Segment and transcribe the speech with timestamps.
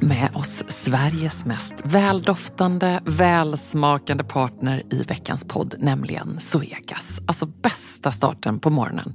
[0.00, 7.20] med oss Sveriges mest väldoftande, välsmakande partner i veckans podd, nämligen Zoegas.
[7.26, 9.14] Alltså bästa starten på morgonen.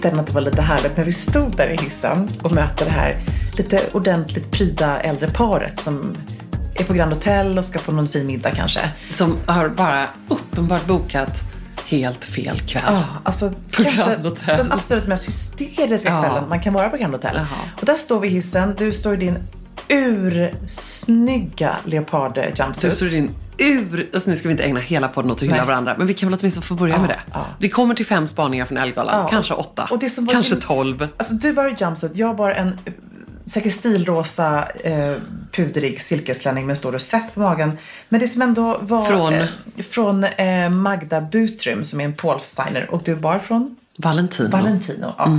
[0.00, 2.84] Tyckte ändå att det var lite härligt när vi stod där i hissen och mötte
[2.84, 3.22] det här
[3.56, 6.16] lite ordentligt pryda äldre paret som
[6.74, 8.80] är på Grand Hotel och ska på någon fin middag kanske.
[9.12, 11.40] Som har bara uppenbart bokat
[11.86, 12.82] helt fel kväll.
[12.86, 14.16] Ja, alltså På kanske
[14.46, 16.22] den absolut mest hysteriska Ja.
[16.22, 17.34] kvällen man kan vara på Grand Hotel.
[17.34, 17.46] Jaha.
[17.80, 19.38] Och där står vi i hissen, du står i din
[19.88, 22.94] ursnygga leopard Du jumpsuit.
[22.96, 23.30] står din
[23.64, 24.10] ur...
[24.14, 25.66] Alltså nu ska vi inte ägna hela podden åt att hylla Nej.
[25.66, 27.20] varandra, men vi kan väl åtminstone få börja Ja, med det.
[27.32, 27.46] ja.
[27.58, 31.08] Vi kommer till fem spaningar från Ellegalan, Ja, kanske åtta, det var kanske din- tolv.
[31.16, 32.92] Alltså du bara jumpsuit, jag bara en eh,
[33.44, 35.14] säkert stilrosa eh,
[35.52, 37.78] pudrig silkesklänning med stor rosett på magen.
[38.08, 39.34] Men det som ändå var Från?
[39.34, 39.46] eh,
[39.90, 44.48] från eh, Magda Butrym som är en Paulsteiner och du var från Valentino.
[44.50, 45.12] Valentino.
[45.18, 45.38] Ja.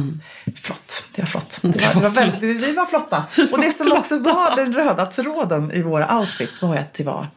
[0.61, 1.05] Flott.
[1.15, 1.59] Det var flott.
[1.61, 3.23] Det var, det var väldigt, vi var flotta.
[3.51, 7.27] Och det som också var den röda tråden i våra outfits var att det var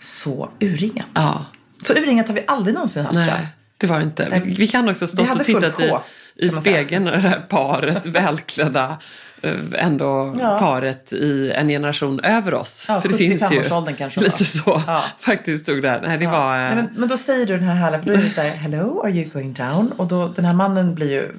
[0.00, 1.06] så urringat.
[1.14, 1.46] Ja.
[1.82, 3.26] Så urringat har vi aldrig någonsin haft jag.
[3.26, 3.46] Nej,
[3.78, 4.40] det var det inte.
[4.44, 5.92] Vi, vi kan också stått och tittat i,
[6.36, 8.98] i spegeln när det här paret, välklädda,
[9.42, 10.58] eh, ändå Ja.
[10.58, 12.84] paret i en generation över oss.
[12.88, 14.78] Ja, För det finns ju 75-årsåldern kanske lite var.
[14.78, 14.82] så.
[14.86, 15.04] Ja.
[15.18, 16.00] Faktiskt stod där.
[16.06, 16.54] Nej, det var...
[16.54, 18.40] eh, Nej, men, men då säger du den här härliga, för då är det så
[18.40, 19.92] här, hello, are you going down?
[19.92, 21.32] Och då, den här mannen blir ju,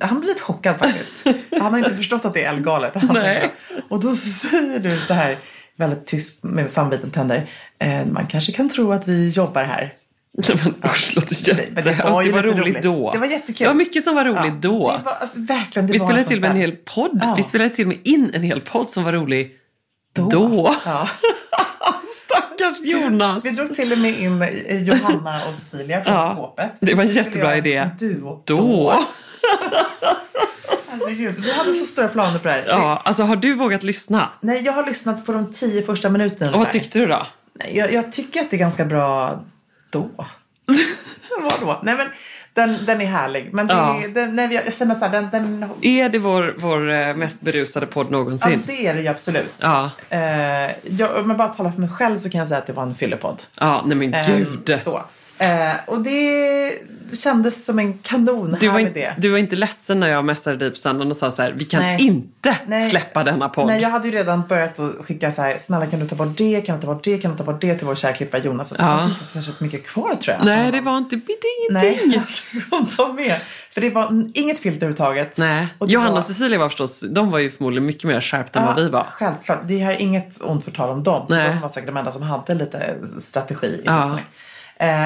[0.00, 1.24] han blir lite chockad faktiskt.
[1.60, 2.94] Han har inte förstått att det är Ellegalet.
[3.88, 5.38] Och då säger du så här,
[5.76, 7.48] väldigt tyst med sammanbiten tänder,
[8.12, 9.94] man kanske kan tro att vi jobbar här.
[10.48, 12.82] Nej, men usch, låter Det- men det var det var roligt roligt.
[12.82, 13.12] då.
[13.12, 13.64] Det var jättekul.
[13.64, 14.96] Det var mycket som var roligt Ja, då.
[14.98, 17.18] Det var, alltså, verkligen, det Vi var spelade till med en hel podd.
[17.22, 17.34] Ja.
[17.36, 19.50] Vi spelade till och med in en hel podd som var rolig
[20.12, 20.28] Då.
[20.28, 20.74] då.
[20.84, 21.08] Ja.
[22.24, 23.44] Stackars Jonas.
[23.44, 26.70] Vi drog till och med in eh, Johanna och Cecilia från Ja, skåpet.
[26.80, 27.90] det var en jättebra idé.
[27.98, 28.42] Duo.
[28.46, 28.94] Då.
[30.88, 32.64] Herregud, vi hade så stora planer på det här.
[32.66, 34.28] Ja, alltså har du vågat lyssna?
[34.40, 36.52] Nej, jag har lyssnat på de tio första minuterna.
[36.52, 37.26] Och vad tyckte du då?
[37.72, 39.40] Jag, jag tycker att det är ganska bra
[39.90, 40.08] då.
[41.42, 41.80] Vadå?
[41.82, 42.06] Nej, men
[42.54, 43.48] den, den är härlig.
[43.52, 44.02] Men det, Ja.
[44.14, 47.86] den, nej, jag känner så här, den, den, Är det vår, vår eh, mest berusade
[47.86, 48.62] podd ja, någonsin?
[48.66, 49.60] det är det ju absolut.
[49.62, 49.90] Ja.
[50.10, 50.20] Eh,
[50.98, 52.82] jag, om jag bara talar för mig själv så kan jag säga att det var
[52.82, 53.42] en fyllepodd.
[53.54, 54.80] Ja, nej men Ehm, gud.
[54.80, 55.02] så.
[55.40, 56.72] Eh, och det
[57.12, 59.10] kändes som en kanon Du var, in, idé.
[59.18, 60.24] du var inte ledsen när jag
[60.58, 62.00] dig på söndagen och sa så här, vi kan Nej.
[62.02, 62.90] inte Nej.
[62.90, 63.66] släppa denna podd.
[63.66, 66.36] Nej, jag hade ju redan börjat att skicka så här, snälla kan du ta bort
[66.36, 68.40] det, kan du ta bort det, kan du ta bort det till vår kära klippare
[68.44, 68.68] Jonas.
[68.68, 68.88] Så Det Ja.
[68.98, 70.44] fanns inte särskilt mycket kvar tror jag.
[70.46, 72.08] Nej, det var inte, det är ingenting.
[72.10, 73.40] Nej, som de med.
[73.72, 75.38] För det var inget filter överhuvudtaget.
[75.38, 75.66] Nej.
[75.78, 78.66] Och Johanna var- och Cecilia var förstås, de var ju förmodligen mycket mer skärpta än
[78.66, 79.06] vad vi var.
[79.10, 79.60] Självklart.
[79.66, 81.26] Det här är inget ont förtal om dem.
[81.28, 81.48] Nej.
[81.48, 84.04] De var säkert de enda som hade lite strategi i Ja.
[84.04, 84.16] Eh,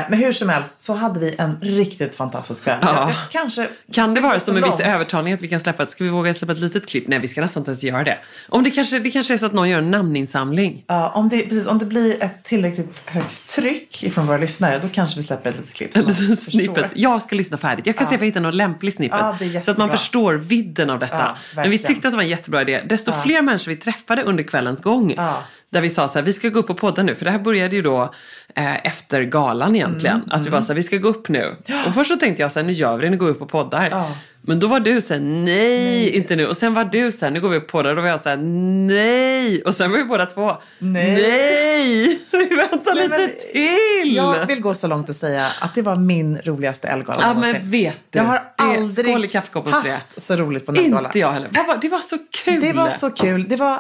[0.09, 2.79] Men hur som helst så hade vi en riktigt fantastisk kväll.
[2.83, 3.11] Ja.
[3.31, 6.11] Kanske Kan det vara som en viss övertalning att vi kan släppa ett, ska vi
[6.11, 7.09] våga släppa ett litet klipp?
[7.09, 8.19] Nej, vi ska nästan inte ens göra det.
[8.49, 10.85] Om det kanske, det kanske är så att någon gör en namninsamling.
[10.87, 14.89] Ja, om, det, precis, om det blir ett tillräckligt högt tryck ifrån våra lyssnare då
[14.89, 16.39] kanske vi släpper ett litet klipp.
[16.39, 16.91] snippet.
[16.95, 17.87] Jag ska lyssna färdigt.
[17.87, 19.19] Jag kan se om jag hittar någon lämplig snippet.
[19.41, 21.17] Ja, så att man förstår vidden av detta.
[21.17, 22.83] Ja, Men vi tyckte att det var en jättebra idé.
[22.89, 25.17] Desto fler människor vi träffade under kvällens gång.
[25.75, 27.15] Där vi sa så här, vi ska gå upp på podden nu.
[27.15, 28.15] För det här började ju då
[28.55, 30.17] eh, efter galan egentligen.
[30.17, 31.57] Mm, att vi var så här, vi ska gå upp nu.
[31.87, 33.39] Och först så tänkte jag så här, nu gör vi det, nu går vi upp
[33.39, 33.89] på poddar.
[33.91, 34.11] Ja.
[34.47, 36.47] Men då var du så här, nej, inte nu.
[36.47, 37.91] Och sen var du så här, nu går vi upp på poddar.
[37.91, 39.63] Och då var jag så här, nej.
[39.63, 41.13] Och sen var vi båda två, Nej.
[41.13, 42.19] nej.
[42.49, 44.17] Vi väntar Nej, lite till.
[44.17, 47.53] Jag vill gå så långt och säga att det var min roligaste Elgala Ja, någonsin.
[47.61, 48.19] men vet du.
[48.19, 49.91] Jag har Det aldrig det.
[49.91, 51.09] haft så roligt på en Elgala.
[51.09, 51.49] Inte jag heller.
[51.57, 52.61] Vad var- Det var så kul.
[52.61, 53.49] Det var så kul.
[53.49, 53.79] Det var,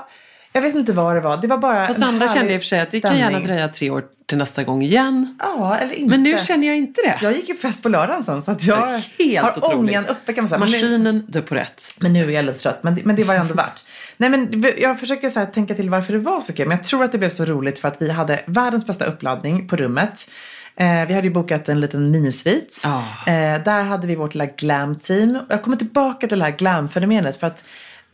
[0.55, 1.37] jag vet inte vad det var.
[1.37, 3.47] Det var bara en andra kände jag för sig att det kan gärna stämning.
[3.47, 5.39] dröja tre år till nästa gång igen.
[5.41, 6.11] Ja, eller inte.
[6.11, 7.19] Men nu känner jag inte det.
[7.23, 9.79] Jag gick ju på fest på lördagen sen så att jag Helt har otroligt.
[9.79, 10.59] ångan uppe kan man säga.
[10.59, 11.83] Maskinen, är på rätt.
[12.01, 13.81] Men nu är jag lite trött, men det, men det var ändå värt.
[14.17, 16.69] Nej, men jag försöker så tänka till varför det var så kul.
[16.69, 19.69] Men jag tror att det blev så roligt för att vi hade världens bästa uppladdning
[19.69, 20.31] på rummet.
[20.77, 22.83] Eh, vi hade ju bokat en liten minisvit.
[22.85, 22.99] Ja.
[23.27, 25.39] Eh, där hade vi vårt lilla glam-team.
[25.49, 27.65] Jag kommer tillbaka till det här glam-fenomenet för att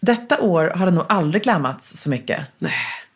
[0.01, 2.41] detta år har det nog aldrig glammats så mycket.
[2.59, 2.73] Nej.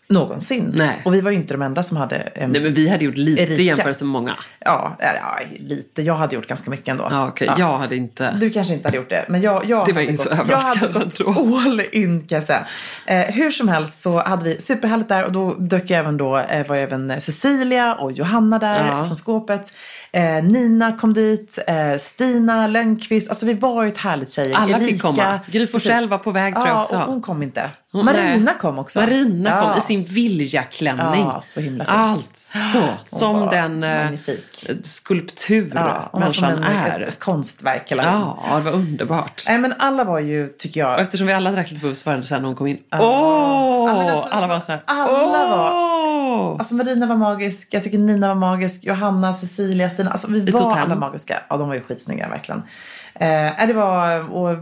[0.08, 0.72] Någonsin.
[0.76, 1.02] Nej.
[1.04, 3.16] Och vi var ju inte de enda som hade en Nej, men vi hade gjort
[3.16, 3.62] lite Erika.
[3.62, 4.36] i jämförelse med många.
[4.60, 6.02] Ja, ja, ja, lite.
[6.02, 7.08] Jag hade gjort ganska mycket ändå.
[7.10, 7.50] Ja, okej.
[7.58, 8.32] Jag hade inte...
[8.40, 10.48] Du kanske inte hade gjort det, men jag, jag Det var hade inte så gått,
[10.48, 12.66] jag hade överraskande gått all in kan jag säga.
[13.06, 16.38] Eh, hur som helst så hade vi superhärligt där och då dök jag även då,
[16.38, 19.04] eh, var även Cecilia och Johanna där Ja.
[19.04, 19.72] från skåpet.
[20.14, 24.56] Eh, Nina kom dit, eh, Stina Lönnqvist, alltså vi var ju ett härligt tjejgäng.
[24.56, 25.40] Alla fick Erika, komma.
[25.46, 26.06] Gry precis.
[26.08, 26.96] var på väg, tror jag ja, också.
[26.96, 27.70] och hon kom inte.
[27.92, 28.54] Hon- Marina nej.
[28.60, 29.00] kom också.
[29.00, 29.62] Marina Ja.
[29.62, 31.20] kom i sin viljaklänning.
[31.20, 31.96] Ja, så himla fint.
[31.96, 32.88] Alltså,
[33.18, 34.70] som den eh, magnifik.
[34.82, 35.82] skulptur Ja,
[36.12, 36.62] var som människan en,
[36.92, 37.00] är.
[37.00, 37.90] ett, konstverk.
[37.92, 39.42] Eller Ja, det var underbart.
[39.48, 42.10] Nej men alla var ju, tycker jag, Och eftersom vi alla drack lite bubbel så
[42.10, 42.78] var det sen när hon kom in.
[42.92, 43.00] Åh!
[43.88, 44.80] Ja, men alltså, alla var så här.
[44.86, 45.93] alla var-
[46.58, 50.10] Alltså Marina var magisk, jag tycker Nina var magisk, Johanna, Cecilia, Stina.
[50.10, 51.40] Alltså vi var alla magiska.
[51.48, 52.62] Ja, de var ju skitsnygga verkligen.
[53.14, 54.56] Eh, det var, och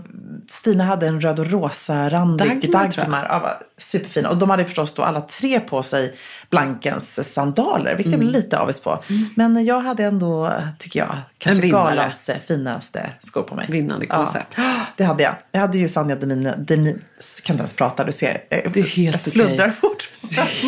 [0.49, 2.93] Stina hade en röd och rosa randig Dagmar, jag.
[3.05, 3.27] Dagmar.
[3.31, 4.29] Ja, var superfina.
[4.31, 6.15] Och de hade förstås då alla tre på sig
[6.51, 8.31] Blankens sandaler, vilket jag Mm.
[8.31, 9.03] blev lite avis på.
[9.37, 13.67] Men jag hade ändå, tycker jag, kanske galans eh, finaste skor på mig.
[13.71, 14.55] Vinnande koncept.
[14.57, 14.63] Ja,
[14.97, 15.35] det hade jag.
[15.53, 16.97] Jag hade ju Sanja Denis, Denis
[17.45, 18.31] kan inte ens prata, du ser.
[18.51, 19.73] eh, Det är helt jag sluddrar okej.
[19.81, 20.02] fortfarande.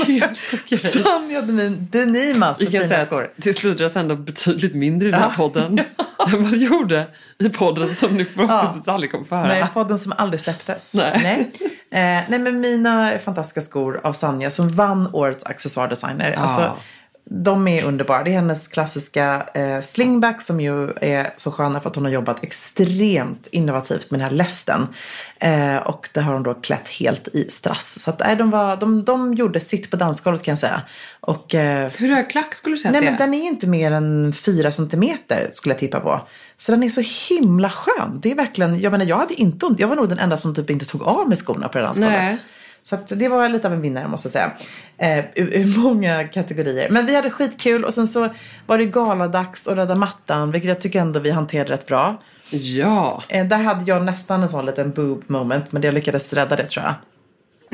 [0.06, 0.78] Helt okej.
[0.78, 3.24] Sanja Demin, Denimas Vi kan fina säga skor.
[3.24, 5.78] att det sludras ändå betydligt mindre i den här podden
[6.32, 7.06] än vad det gjorde
[7.38, 9.48] i podden som ni förhoppningsvis aldrig kommer få höra.
[9.48, 10.94] Nej, podden som aldrig släpptes.
[10.94, 11.20] Nej.
[11.22, 11.50] Nej.
[11.90, 16.32] Eh, nej, men mina fantastiska skor av Sanja som vann årets accessoardesigner.
[16.32, 16.76] Alltså,
[17.26, 18.22] de är underbara.
[18.22, 22.12] Det är hennes klassiska eh, slingback som ju är så sköna för att hon har
[22.12, 24.86] jobbat extremt innovativt med den här lästen.
[25.38, 28.02] Eh, och det har hon då klätt helt i strass.
[28.02, 30.82] Så att, nej, de, var, de, de gjorde sitt på dansgolvet kan jag säga.
[31.20, 33.26] Och, eh, Hur hög klack skulle du säga Nej att det men är?
[33.26, 36.20] den är inte mer än fyra centimeter skulle jag tippa på.
[36.58, 37.02] Så den är så
[37.34, 38.20] himla skön.
[38.22, 39.80] Det är verkligen, jag menar jag hade inte ont.
[39.80, 42.38] Jag var nog den enda som typ inte tog av med skorna på det Nej.
[42.84, 44.52] Så det var lite av en vinnare måste jag säga.
[44.98, 46.90] Eh, ur, ur många kategorier.
[46.90, 48.28] Men vi hade skitkul och sen så
[48.66, 50.50] var det galadags och röda mattan.
[50.50, 52.16] Vilket jag tycker ändå vi hanterade rätt bra.
[52.50, 53.22] Ja.
[53.28, 55.72] Eh, där hade jag nästan en sån liten boob moment.
[55.72, 56.94] Men jag lyckades rädda det tror jag.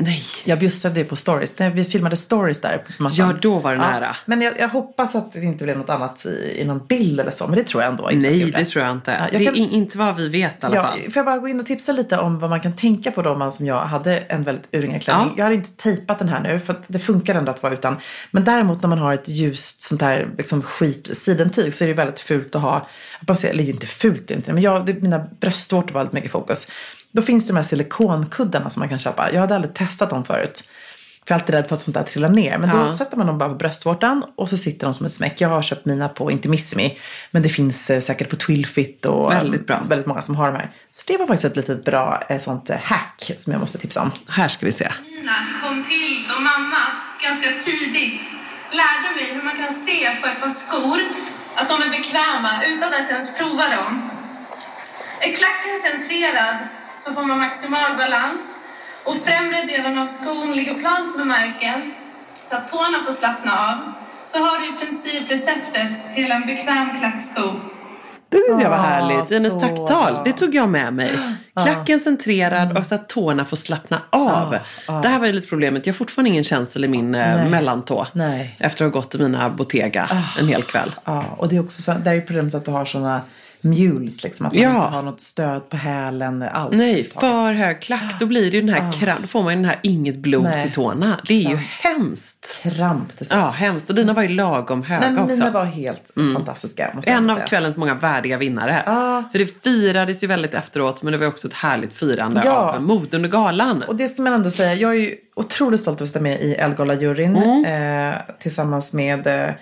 [0.03, 0.23] Nej.
[0.43, 1.59] Jag bjussade ju på stories.
[1.59, 2.83] När vi filmade stories där.
[3.11, 4.15] Ja, då var det nära.
[4.25, 7.31] Men jag, jag hoppas att det inte blev något annat i, i någon bild eller
[7.31, 7.47] så.
[7.47, 8.29] Men det tror jag ändå inte.
[8.29, 8.57] Nej, gjorde.
[8.57, 9.11] det tror jag inte.
[9.11, 10.97] Ja, jag det kan- är in, inte vad vi vet i alla Ja, fall.
[10.99, 13.35] får jag bara gå in och tipsa lite om vad man kan tänka på då
[13.35, 15.27] man som jag hade en väldigt urringad klänning.
[15.27, 15.33] Ja.
[15.37, 17.95] Jag hade inte tejpat den här nu för att det funkar ändå att vara utan.
[18.31, 21.93] Men däremot när man har ett ljust sånt här liksom skit sidentyg så är det
[21.93, 22.87] väldigt fult att ha.
[23.27, 26.31] Man ser, eller inte fult det inte men jag, det, mina bröstvårtor var väldigt mycket
[26.31, 26.67] fokus.
[27.11, 29.31] Då finns det de här silikonkuddarna som man kan köpa.
[29.33, 30.63] Jag hade aldrig testat dem förut.
[31.27, 32.57] För jag är alltid rädd för att sånt där trillar ner.
[32.57, 32.91] Men då Ja.
[32.91, 35.41] sätter man dem bara på bröstvårtan och så sitter de som ett smäck.
[35.41, 36.97] Jag har köpt mina på Intimissimi.
[37.31, 39.83] Men det finns eh, säkert på Twilfit och Väldigt bra.
[39.89, 40.71] väldigt många som har de här.
[40.91, 44.01] Så det var faktiskt ett litet bra eh, sånt eh, hack som jag måste tipsa
[44.01, 44.11] om.
[44.27, 44.91] Här ska vi se.
[45.17, 46.77] Mina kom till och mamma
[47.23, 48.21] ganska tidigt
[48.71, 50.99] lärde mig hur man kan se på ett par skor
[51.55, 54.09] att de är bekväma utan att ens prova dem.
[55.21, 56.55] Är klacken centrerad
[57.05, 58.59] så får man maximal balans
[59.05, 61.91] och främre delen av skon ligger plant med marken
[62.33, 63.77] så att tårna får slappna av.
[64.25, 67.41] Så har du i princip receptet till en bekväm klacksko.
[68.29, 69.31] Det tyckte jag var Ah, härligt.
[69.33, 71.11] Hennes tacktal, det tog jag med mig.
[71.63, 74.55] Klacken centrerad och så att tårna får slappna av.
[74.85, 75.85] Det här var ju lite problemet.
[75.85, 77.49] Jag har fortfarande ingen känsel i min eh, Nej.
[77.49, 78.07] mellantå.
[78.13, 78.55] Nej.
[78.59, 80.91] Efter att ha gått i mina Bottega en hel kväll.
[81.05, 83.21] Ja, och det är också så, där är problemet att du har sådana
[83.63, 84.69] mules, liksom, att man Ja.
[84.75, 86.77] inte har något stöd på hälen alls.
[86.77, 88.15] Nej, för hög klack.
[88.19, 90.43] Då blir det ju den här kram, då får man ju den här inget blod
[90.43, 90.63] Nej.
[90.63, 91.19] till tårna.
[91.27, 92.59] Det är ju hemskt.
[92.63, 93.29] Kramp slut.
[93.31, 93.89] Ja, hemskt.
[93.89, 95.35] Och dina var ju lagom höga Nej, men också.
[95.35, 96.91] mina var helt fantastiska.
[96.95, 98.83] Måste jag En av kvällens många värdiga vinnare.
[98.85, 99.23] Ja.
[99.31, 102.51] För det firades ju väldigt efteråt, men det var också ett härligt firande Ja.
[102.75, 103.83] av mod under galan.
[103.83, 106.41] Och det ska man ändå säga, jag är ju otroligt stolt över att sitta med
[106.41, 107.37] i Elgala-juryn.
[107.37, 108.11] Mm.
[108.13, 109.53] Eh, tillsammans med eh,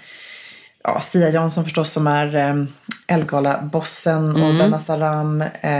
[0.95, 2.65] ja, Sia Jansson förstås som är eh,
[3.07, 4.57] Elgala-bossen och Mm.
[4.57, 5.41] Benna Saram.
[5.41, 5.71] Eh,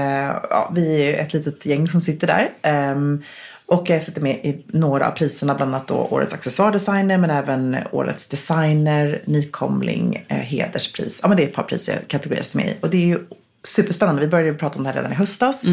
[0.49, 2.49] ja, vi är ett litet gäng som sitter där.
[2.61, 3.23] Ehm,
[3.65, 7.77] och jag sitter med i några av priserna, bland annat då Årets accessoardesigner men även
[7.91, 11.19] Årets designer, nykomling, eh, hederspris.
[11.23, 12.77] Ja men det är ett par priser jag kategoriserar med i.
[12.81, 13.19] Och det är ju
[13.63, 14.21] superspännande.
[14.21, 15.65] Vi började prata om det här redan i höstas.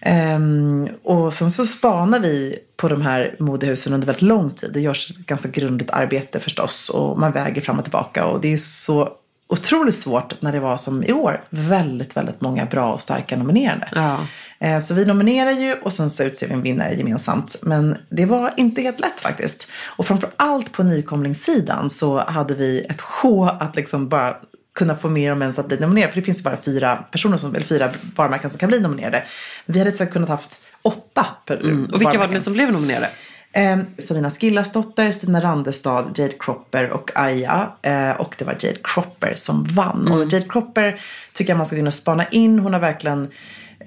[0.00, 4.70] Ehm, och sen så spanar vi på de här modehusen under väldigt lång tid.
[4.74, 8.26] Det görs ett ganska grundligt arbete förstås och man väger fram och tillbaka.
[8.26, 9.12] Och det är så
[9.48, 11.44] otroligt svårt när det var som i år.
[11.50, 13.88] Väldigt, väldigt många bra och starka nominerade.
[13.94, 14.18] Ja.
[14.58, 17.60] Eh, Så vi nominerar ju och sen så utser vi en vinnare gemensamt.
[17.62, 19.68] Men det var inte helt lätt faktiskt.
[19.96, 24.36] Och framför allt på nykomlingssidan så hade vi ett sjå att liksom bara
[24.78, 26.10] kunna få mer om ens att bli nominerad.
[26.10, 29.24] För det finns ju bara fyra personer som, eller fyra varumärken som kan bli nominerade.
[29.66, 31.84] Vi hade så kunnat haft åtta Mm.
[31.92, 33.10] Och vilka var det som blev nominerade?
[33.52, 37.72] Eh, Sabina Skillasdotter, Stina Randestad, Jade Cropper och Aya.
[37.82, 40.08] Eh, och det var Jade Cropper som vann.
[40.12, 41.00] Och Jade Cropper
[41.32, 42.58] tycker jag man ska kunna spana in.
[42.58, 43.28] Hon har verkligen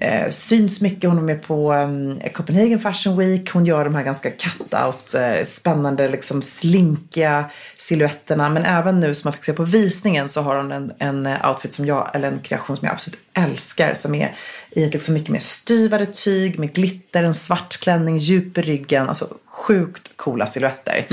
[0.02, 1.10] eh, syns mycket.
[1.10, 3.50] Hon är med på eh, Copenhagen Fashion Week.
[3.50, 7.44] Hon gör de här ganska cut-out, eh, spännande, liksom slinkiga
[7.76, 8.48] silhuetterna.
[8.48, 11.72] Men även nu som man fick se på visningen så har hon en, en outfit
[11.72, 13.94] som jag, eller en kreation som jag absolut älskar.
[13.94, 14.34] Som är
[14.74, 19.08] i ett liksom mycket mer styvare tyg med glitter, en svart klänning, djup i ryggen.
[19.08, 21.06] Alltså sjukt coola silhuetter.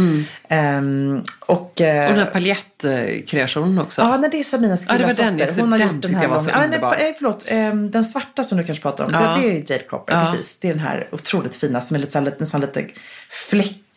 [0.50, 4.02] Ehm, och, eh, Och den här paljettkreationen också.
[4.02, 5.38] Ja, nej, det är Sabina Ja, det den.
[5.38, 6.60] Det, Hon har den gjort den här jag var så gången.
[6.60, 6.96] Ja, underbar.
[7.00, 9.20] nej, förlåt, ehm, den svarta som du kanske pratar om, Ja.
[9.20, 10.14] det, det är Jade Cropper.
[10.14, 10.20] Ja.
[10.20, 12.62] Precis, det är den här otroligt fina som är lite, så här, lite, nästan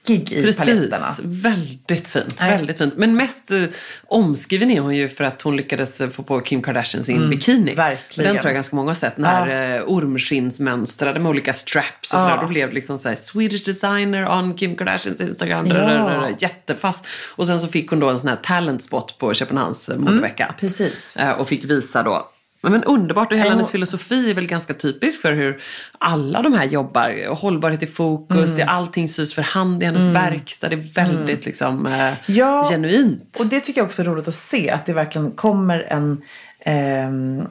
[0.06, 1.06] fläckig i Precis, paletterna.
[1.22, 2.36] väldigt fint.
[2.40, 2.56] Nej.
[2.56, 2.94] Väldigt fint.
[2.96, 3.62] Men mest eh,
[4.06, 7.58] omskriven är hon ju för att hon lyckades eh, få på Kim Kardashian sin bikini.
[7.62, 8.32] Mm, verkligen.
[8.32, 9.16] Den tror jag ganska många har sett.
[9.16, 12.24] Den här eh, ormskinnsmönstrade med olika straps och Ja.
[12.24, 12.42] sådär.
[12.42, 15.66] Då blev det liksom såhär Swedish designer on Kim Kardashians Instagram.
[15.66, 16.28] Ja.
[16.38, 17.06] Jättefast.
[17.34, 20.44] Och sen så fick hon då en sån här talent spot på Köpenhamns eh, modevecka.
[20.44, 21.18] Mm, precis.
[21.38, 22.28] Och fick visa då
[22.70, 25.62] men underbart och hela hennes filosofi är väl ganska typisk för hur
[25.98, 27.34] alla de här jobbar.
[27.34, 28.56] Hållbarhet i fokus, Mm.
[28.56, 30.68] det är allting sys för hand i hennes verkstad.
[30.68, 33.36] Det är väldigt liksom eh, Ja, genuint.
[33.40, 34.70] Och det tycker jag också är roligt att se.
[34.70, 36.22] Att det verkligen kommer en,
[36.60, 37.46] ehm,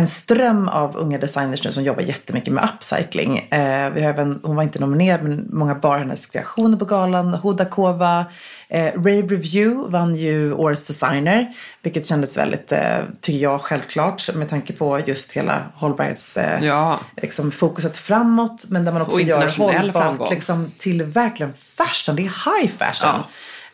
[0.00, 3.38] en ström av unga designers nu som jobbar jättemycket med upcycling.
[3.38, 7.34] Eh, vi har även, hon var inte nominerad men många bar hennes kreationer på galan.
[7.34, 8.24] Hudakova,
[8.68, 11.54] eh, Rave Review vann ju Årets designer.
[11.82, 14.34] Vilket kändes väldigt, eh, tycker jag, självklart.
[14.34, 16.36] Med tanke på just hela hållbarhets...
[16.36, 17.00] Eh, Ja.
[17.22, 18.64] liksom fokuset framåt.
[18.70, 20.30] Men där man också gör hållbart framgång.
[20.30, 22.16] liksom, till verkligen fashion.
[22.16, 23.10] Det är high fashion.
[23.14, 23.24] Ja.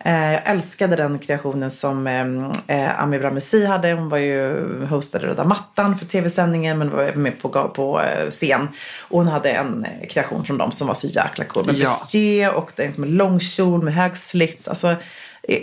[0.07, 3.93] Eh, Jag älskade den kreationen som eh, eh, Ami Bramesi hade.
[3.93, 8.31] Hon var ju hostade Röda mattan för tv-sändningen men var även med på, på eh,
[8.31, 8.69] scen.
[9.09, 11.67] Och hon hade en eh, kreation från dem som var så jäkla cool.
[11.67, 11.79] Med Ja.
[11.81, 14.69] bustier och det är liksom en lång kjol med hög slits.
[14.69, 14.95] Alltså,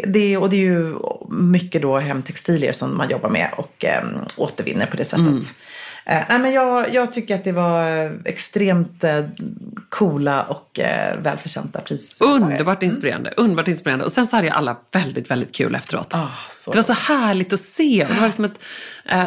[0.07, 0.95] det, och det är ju
[1.29, 4.03] mycket då hemtextilier som man jobbar med och eh,
[4.37, 5.27] återvinner på det sättet.
[5.27, 5.41] Mm.
[6.05, 9.25] Eh, nej, men jag, jag tycker att det var extremt eh,
[9.89, 12.25] coola och eh, välförtjänta priser.
[12.25, 13.33] Underbart inspirerande.
[13.37, 14.05] Underbart inspirerande.
[14.05, 16.13] Och sen så hade ju alla väldigt, väldigt kul efteråt.
[16.13, 16.27] Ah,
[16.67, 18.03] det var så härligt att se.
[18.03, 18.59] Och det var liksom ett,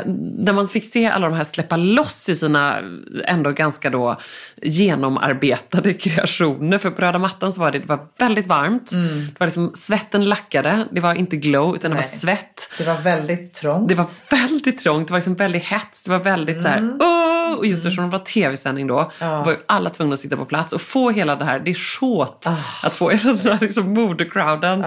[0.06, 2.80] där man fick se alla de här släppa loss i sina
[3.25, 4.16] ändå ganska då
[4.62, 6.78] genomarbetade kreationer.
[6.78, 8.90] För på röda mattan så var det, det var väldigt varmt.
[8.90, 10.87] Det var liksom, svetten lackade.
[10.90, 12.18] Det var inte glow utan det var Nej.
[12.18, 12.71] svett.
[12.78, 13.88] Det var väldigt trångt.
[13.88, 17.26] Det var väldigt trångt, det var liksom väldigt hets, det var väldigt så här, åh!
[17.59, 20.73] Och just eftersom det var tv-sändning då, var ju alla tvungna att sitta på plats
[20.73, 22.47] och få hela det här, det är svårt
[22.83, 24.85] att få hela den här liksom modecrowden.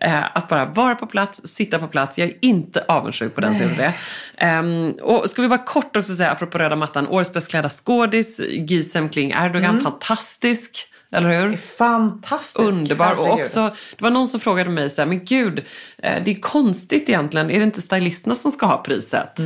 [0.00, 2.18] Eh, att bara vara på plats, sitta på plats.
[2.18, 3.94] Jag är inte avundsjuk på den som gjorde det.
[4.40, 8.40] Ehm, och ska vi bara kort också säga, apropå röda mattan, årets bäst klädda skådis,
[8.48, 10.86] Gizem Kling Erdogan, fantastisk.
[11.12, 11.56] Eller hur?
[11.56, 12.68] Fantastisk.
[12.68, 13.14] Underbar.
[13.14, 15.64] Och också, det var någon som frågade mig så här, men gud,
[16.02, 17.50] eh, det är konstigt egentligen.
[17.50, 19.38] Är det inte stylisterna som ska ha priset?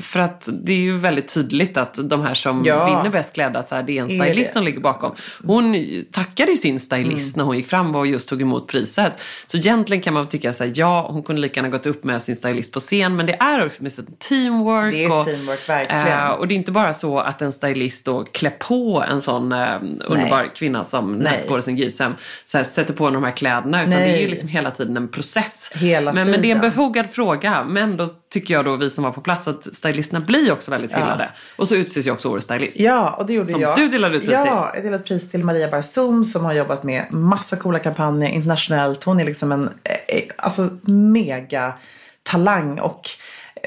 [0.00, 2.66] För att det är ju väldigt tydligt att de här som Mm.
[2.66, 2.86] Ja.
[2.96, 5.14] vinner Bäst klädda, så här, det är en Är stylist som ligger bakom.
[5.46, 5.76] Hon
[6.12, 9.12] tackade sin stylist när hon gick fram och just tog emot priset.
[9.46, 12.22] Så egentligen kan man tycka så här, ja, hon kunde lika gärna gått upp med
[12.22, 13.16] sin stylist på scen.
[13.16, 14.92] Men det är också med teamwork.
[14.94, 16.08] Det är och, teamwork, verkligen.
[16.08, 19.52] eh, och det är inte bara så att en stylist då klär på en sån
[19.52, 21.44] eh, underbar kvinna som den här Nej.
[21.48, 22.12] skådisen Gisem
[22.44, 23.82] så här, sätter på de här kläderna.
[23.82, 24.12] Utan Nej.
[24.12, 25.72] det är ju liksom hela tiden en process.
[25.74, 26.70] Hela men, men det är en tiden.
[26.70, 27.64] befogad fråga.
[27.64, 30.92] Men då tycker jag då, vi som var på plats, att stylisterna blir också väldigt
[30.92, 31.30] hyllade.
[31.56, 32.80] Och så utses ju också årets stylist.
[32.80, 33.76] Ja, och det gjorde Som jag.
[33.76, 34.46] du delade ut pris till.
[34.46, 39.04] Ja, jag delade pris till Maria Barzum som har jobbat med massa coola kampanjer internationellt.
[39.04, 41.74] Hon är liksom en eh, eh, alltså, mega
[42.22, 43.08] talang och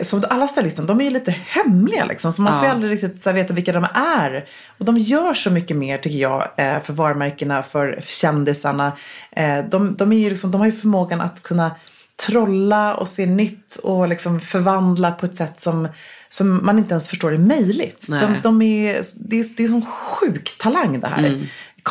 [0.02, 2.32] som alla stylisterna, de är ju lite hemliga liksom.
[2.34, 2.66] Så man får Ja.
[2.66, 4.46] ju aldrig riktigt så här, veta vilka de är.
[4.78, 8.92] Och de gör så mycket mer tycker jag eh, för varumärkena, för kändisarna.
[9.32, 11.72] Eh, De, de, är ju liksom, de har ju förmågan att kunna
[12.26, 15.88] trolla och se nytt och liksom förvandla på ett sätt som,
[16.30, 18.06] som man inte ens förstår är möjligt.
[18.20, 21.22] De, de är, det, är, det är som sjuk talang det här.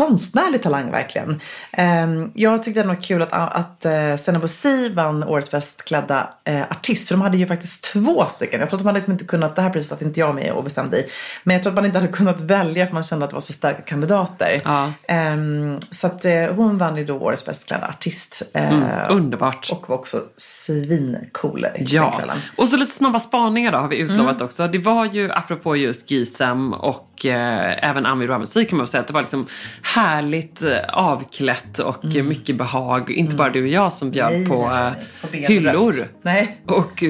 [0.00, 0.08] Mm.
[0.10, 1.40] Konstnärlig talang verkligen.
[1.72, 6.30] Ehm, jag tyckte det var kul att, att uh, Senna Bosi vann årets bäst klädda
[6.44, 7.08] eh, artist.
[7.08, 8.60] För de hade ju faktiskt två stycken.
[8.60, 10.64] Jag tror att man liksom inte kunnat, det här priset satt inte jag med och
[10.64, 11.06] bestämde i.
[11.44, 13.40] Men jag tror att man inte hade kunnat välja för man kände att det var
[13.40, 14.62] så starka kandidater.
[14.64, 14.92] Ja.
[15.08, 18.42] Ehm, så att eh, hon vann ju då årets bäst klädda artist.
[18.54, 19.68] Eh, Underbart.
[19.72, 22.38] och var också svincool Ja, kvällen.
[22.56, 24.44] och så lite snabba spaningar då har vi utlovat Mm.
[24.46, 24.66] också.
[24.68, 29.06] Det var ju, apropå just Gisem och eh, även Amir Ramazzi kan man säga, att
[29.06, 29.46] det var liksom
[29.84, 33.10] härligt eh, avklätt och eh, mycket behag.
[33.10, 34.40] Inte bara du och jag som bjöd Mm.
[34.42, 34.92] Nej, på, eh,
[35.30, 35.94] på hyllor.
[36.66, 37.02] Och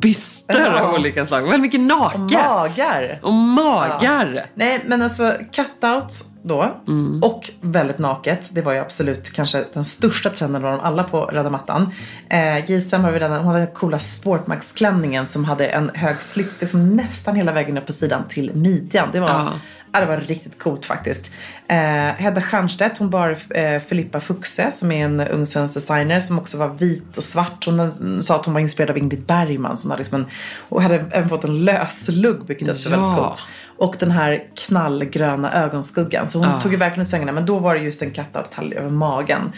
[0.00, 0.80] byster Ja.
[0.80, 1.42] av olika slag.
[1.42, 2.20] Väldigt mycket naket.
[2.20, 3.20] Och magar.
[3.22, 4.44] Och magar.
[4.54, 7.22] Nej, men alltså cutout då Mm.
[7.22, 8.48] och väldigt naket.
[8.52, 11.92] Det var ju absolut kanske den största trenden av dem alla på röda mattan.
[12.30, 16.96] Eh, Gisem vi redan, hon hade den coola sportmaxklänningen som hade en hög slits liksom
[16.96, 19.08] nästan hela vägen upp på sidan till midjan.
[19.12, 19.52] Det var, Ja.
[19.92, 20.00] Ja.
[20.00, 21.30] det var riktigt coolt faktiskt.
[21.68, 21.76] Eh,
[22.16, 26.58] Hedda Stiernstedt, hon bar eh, Filippa Fuxe som är en ung svensk designer som också
[26.58, 27.66] var vit och svart.
[27.66, 30.26] Hon sa att hon var inspirerad av Ingrid Bergman som hade liksom en,
[30.68, 33.42] och hade även fått en löslugg vilket jag tyckte var väldigt coolt.
[33.78, 36.28] Och den här knallgröna ögonskuggan.
[36.28, 36.60] Så hon Ja.
[36.60, 37.32] tog ju verkligen ut svängarna.
[37.32, 39.52] Men då var det just en kattadetalj över magen.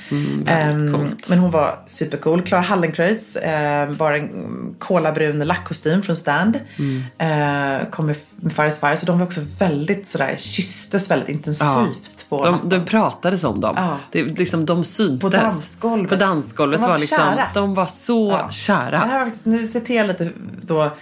[0.46, 1.28] Ehm, coolt.
[1.28, 2.42] men hon var supercool.
[2.42, 6.60] Clara Hallenkreutz eh, bar en mm, kolabrun lackkostym från Stand.
[6.78, 7.80] Mm.
[7.82, 9.00] Eh, kom med, med Fares Fares.
[9.00, 13.74] Så de var också väldigt sådär, kysstes väldigt intensivt på De, de pratades om dem.
[13.76, 13.96] Ja.
[14.10, 15.20] Det, liksom, de syntes.
[15.20, 16.10] På dansgolvet.
[16.10, 17.42] På dansgolvet De var var liksom, kära.
[17.54, 18.90] de var så kära.
[18.90, 20.30] Det här var faktiskt, nu citerar jag lite
[20.62, 20.92] då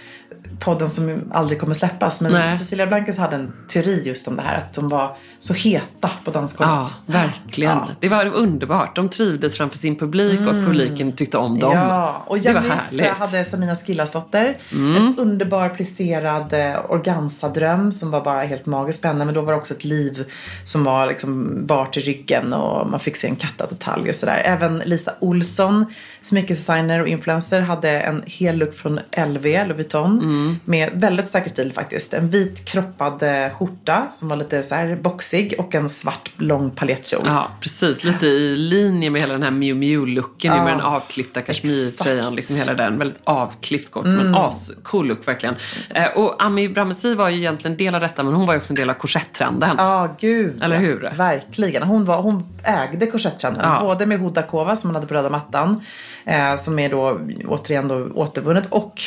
[0.59, 2.21] podden som aldrig kommer släppas.
[2.21, 2.57] Men Nej.
[2.57, 4.57] Cecilia Blankes hade en teori just om det här.
[4.57, 6.75] Att de var så heta på dansgolvet.
[7.05, 7.77] Ja, verkligen.
[7.77, 7.89] Ja.
[7.99, 8.95] Det var underbart.
[8.95, 11.77] De trivdes framför sin publik och publiken tyckte om dem.
[11.77, 13.03] Ja, och Janice.
[13.03, 13.15] Mm.
[13.19, 14.57] hade Samina Skillasdotter.
[14.71, 19.25] En underbar plisserad eh, organsadröm som var bara helt magisk på henne.
[19.25, 20.31] Men då var det också ett liv
[20.63, 24.41] som var liksom bart i ryggen och man fick se en kattad detalj och sådär.
[24.45, 25.85] Även Lisa Olsson,
[26.21, 30.19] smyckesdesigner och influencer, hade en hel look från LV, Louis Vuitton.
[30.19, 30.48] Mm.
[30.65, 32.13] Med väldigt säker stil faktiskt.
[32.13, 36.69] En vit kroppad eh, skjorta som var lite så här boxig och en svart lång
[36.71, 37.21] paljettkjol.
[37.25, 38.03] Ja, precis.
[38.03, 40.63] Lite i linje med hela den här Miu Miu-looken Ja.
[40.63, 42.35] med den avklippta kashmirtröjan.
[42.35, 42.97] Liksom hela den.
[42.97, 45.55] Väldigt avklippt kort, men ascool look verkligen.
[45.89, 48.71] Eh, och Ami Bramesi var ju egentligen del av detta, men hon var ju också
[48.71, 49.75] en del av korsetttrenden.
[49.77, 50.63] Ja, gud.
[50.63, 51.11] Eller hur?
[51.17, 51.83] Verkligen.
[51.83, 53.61] Hon, var, hon ägde korsetttrenden.
[53.63, 53.79] Ja.
[53.81, 55.81] Både med Huda Kova som hon hade på röda mattan.
[56.25, 58.67] Eh, som är då återigen då återvunnet.
[58.69, 59.01] Och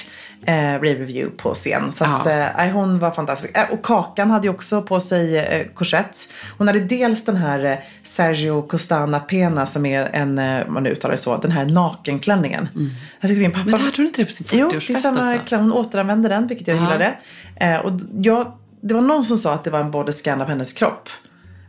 [0.47, 1.93] eh, Review på scen.
[1.93, 2.33] Så att, Ja.
[2.65, 3.57] eh, hon var fantastisk.
[3.57, 6.19] Eh, och Kakan hade ju också på sig eh, korsett.
[6.59, 11.13] Hon hade dels den här eh, Sergio Costana Pena som är en, eh, man uttalar
[11.13, 12.69] det så, den här nakenklänningen.
[13.21, 13.65] Jag tyckte min pappa...
[13.65, 15.45] Men hade hon inte det på sin Jo, det är 40-årsfest samma också?
[15.47, 15.71] klänning.
[15.71, 16.81] Hon återanvände den, vilket jag Ja.
[16.83, 17.13] gillade.
[17.57, 20.73] Eh, och jag, det var någon som sa att det var en bodyscan av hennes
[20.73, 21.09] kropp.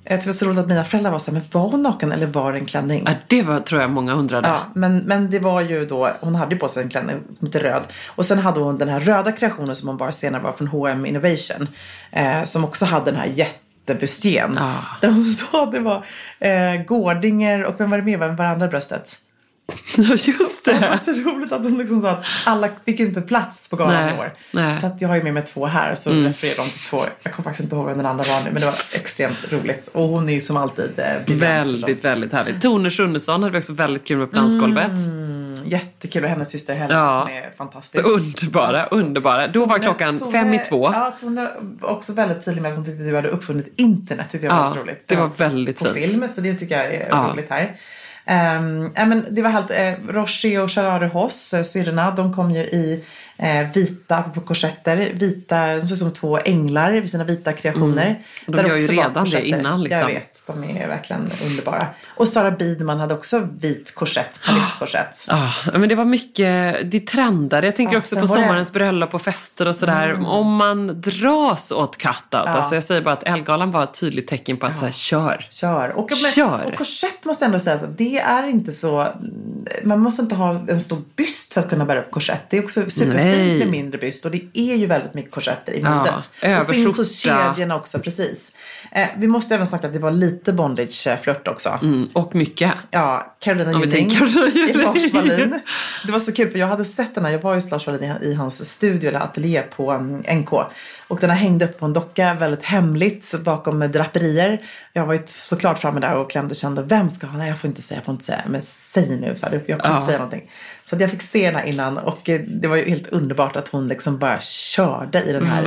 [0.06, 1.82] Jag tyckte det var så roligt att mina föräldrar var så här, men var hon
[1.82, 3.04] naken eller var det en klänning?
[3.06, 4.48] Ja, det var, tror jag många undrade.
[4.48, 7.64] Ja, men, men det var ju då, hon hade ju på sig en klänning lite
[7.64, 7.84] röd.
[8.08, 11.06] Och sen hade hon den här röda kreationen som hon bara senare var från H&M
[11.06, 11.68] Innovation.
[12.12, 14.56] Eh, som också hade den här jättebustien.
[14.60, 14.74] Ja.
[15.02, 16.06] Där hon sa att det var
[16.40, 18.18] eh, gårdinger och vem var det mer?
[18.18, 19.18] Vem var andra bröstet?
[19.98, 20.98] Ja, just Det var det.
[20.98, 24.16] så roligt att hon liksom sa att alla fick ju inte plats på galan Nej,
[24.16, 24.34] i år.
[24.52, 24.76] nej.
[24.76, 26.26] Så att jag har ju med mig två här så Mm.
[26.26, 27.04] refererar de till två.
[27.24, 29.92] Jag kommer faktiskt inte ihåg vem den andra var nu men det var extremt roligt.
[29.94, 32.06] Och hon är ju som alltid eh, Väldigt, förstås.
[32.06, 32.62] väldigt härligt.
[32.62, 34.92] Tone Schunnesson hade vi också väldigt kul med på dansgolvet.
[34.92, 37.26] Mm, jättekul och hennes syster Helena Ja.
[37.28, 38.08] som är fantastisk.
[38.08, 39.48] Underbara, Alltså, underbara.
[39.48, 40.92] Då var klockan Tone- fem i två.
[40.94, 41.50] Ja, Tone
[41.82, 44.26] var också väldigt tydlig med att hon tyckte att du hade uppfunnit internet.
[44.32, 45.06] tyckte jag var Ja, väldigt roligt.
[45.08, 46.12] det var också väldigt på fint.
[46.12, 47.30] film, så det tycker jag är Ja.
[47.34, 47.76] roligt här.
[48.26, 52.34] Ehm, um, I men det var helt, eh, Roshi och Sharare Hoss, eh, syrrorna, de
[52.34, 53.04] kom ju i
[53.74, 58.06] vita, på korsetter, vita, de ser ut som två änglar vid sina vita kreationer.
[58.06, 58.16] Mm.
[58.46, 60.00] De Där gör ju redan det innan, liksom.
[60.00, 61.88] Jag vet, de är verkligen underbara.
[62.08, 65.26] Och Sara Bidman hade också vit korsett, palettkorsett.
[65.28, 67.68] Ja, men det var mycket, det trendade.
[67.68, 68.48] Jag tänker Ja, också på var det- Mm.
[68.48, 70.26] sommarens bröllop och fester och sådär.
[70.26, 72.48] Om man dras åt cut-out.
[72.48, 75.46] Alltså jag säger bara att Elgalan var ett tydligt tecken på att så här, kör.
[75.50, 75.90] Kör.
[75.90, 76.66] Och, men, Kör.
[76.66, 79.08] och korsett måste jag ändå säga, så att det är inte så...
[79.84, 82.42] Man måste inte ha en stor byst för att kunna bära upp korsett.
[82.50, 83.58] Det är också superfint Nej.
[83.60, 86.60] med mindre byst och det är ju väldigt mycket korsetter i Ja, modet.
[86.70, 88.56] och finns hos kedjorna också, precis.
[88.92, 91.80] Eh, vi måste även snacka att det var lite bondage-flört också.
[91.82, 92.72] Mm, och mycket.
[92.92, 94.74] Ja, Carolina Gynning i.
[94.74, 95.60] Lars Wallin.
[96.06, 98.12] Det var så kul för jag hade sett den här, jag var hos Lars Wallin
[98.22, 100.54] i, i hans studio eller ateljé på um, NK.
[101.08, 104.62] Och den här hängde upp på en docka väldigt hemligt bakom draperier.
[104.94, 107.58] Jag var ju såklart framme där och klämde och kände, vem ska ha, nej jag
[107.60, 109.94] får inte säga, jag får inte säga, men säg nu, så här, jag kommer Ja.
[109.96, 110.50] inte säga någonting.
[110.86, 113.68] Så att jag fick se henne innan och eh, det var ju helt underbart att
[113.68, 115.64] hon liksom bara körde i den här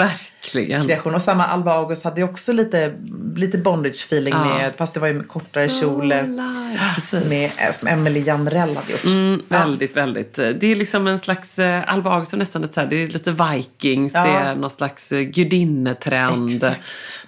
[0.46, 0.82] Verkligen.
[0.86, 1.14] kreation.
[1.14, 2.92] Och samma Alba August hade ju också lite,
[3.36, 4.44] lite bondage feeling Ja.
[4.44, 6.08] med, fast det var ju med kortare kjol.
[6.08, 7.28] Live, precis.
[7.28, 9.04] Med, eh, som Emily Janrell hade gjort.
[9.04, 10.34] Mm, väldigt, väldigt.
[10.34, 13.30] Det är liksom en slags, eh, Alba Augustsson nästan ett så här, det är lite
[13.30, 14.22] Vikings, Ja.
[14.24, 16.50] det är någon slags eh, gudinnetrend.
[16.52, 16.80] Exakt.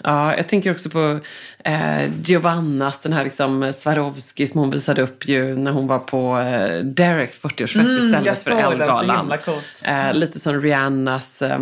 [0.05, 1.21] Ja, jag tänker också på
[1.65, 6.39] eh, Giovannas, den här liksom Swarovski som hon visade upp ju när hon var på
[6.39, 9.83] eh, Dereks 40-årsfest Mm, istället för coolt.
[9.85, 11.59] Eh, lite som Rihannas eh,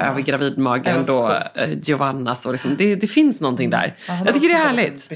[0.00, 2.46] Över gravidmagen då, eh, Giovannas.
[2.46, 3.96] Och liksom, det, det finns någonting där.
[4.24, 5.08] jag tycker det är härligt.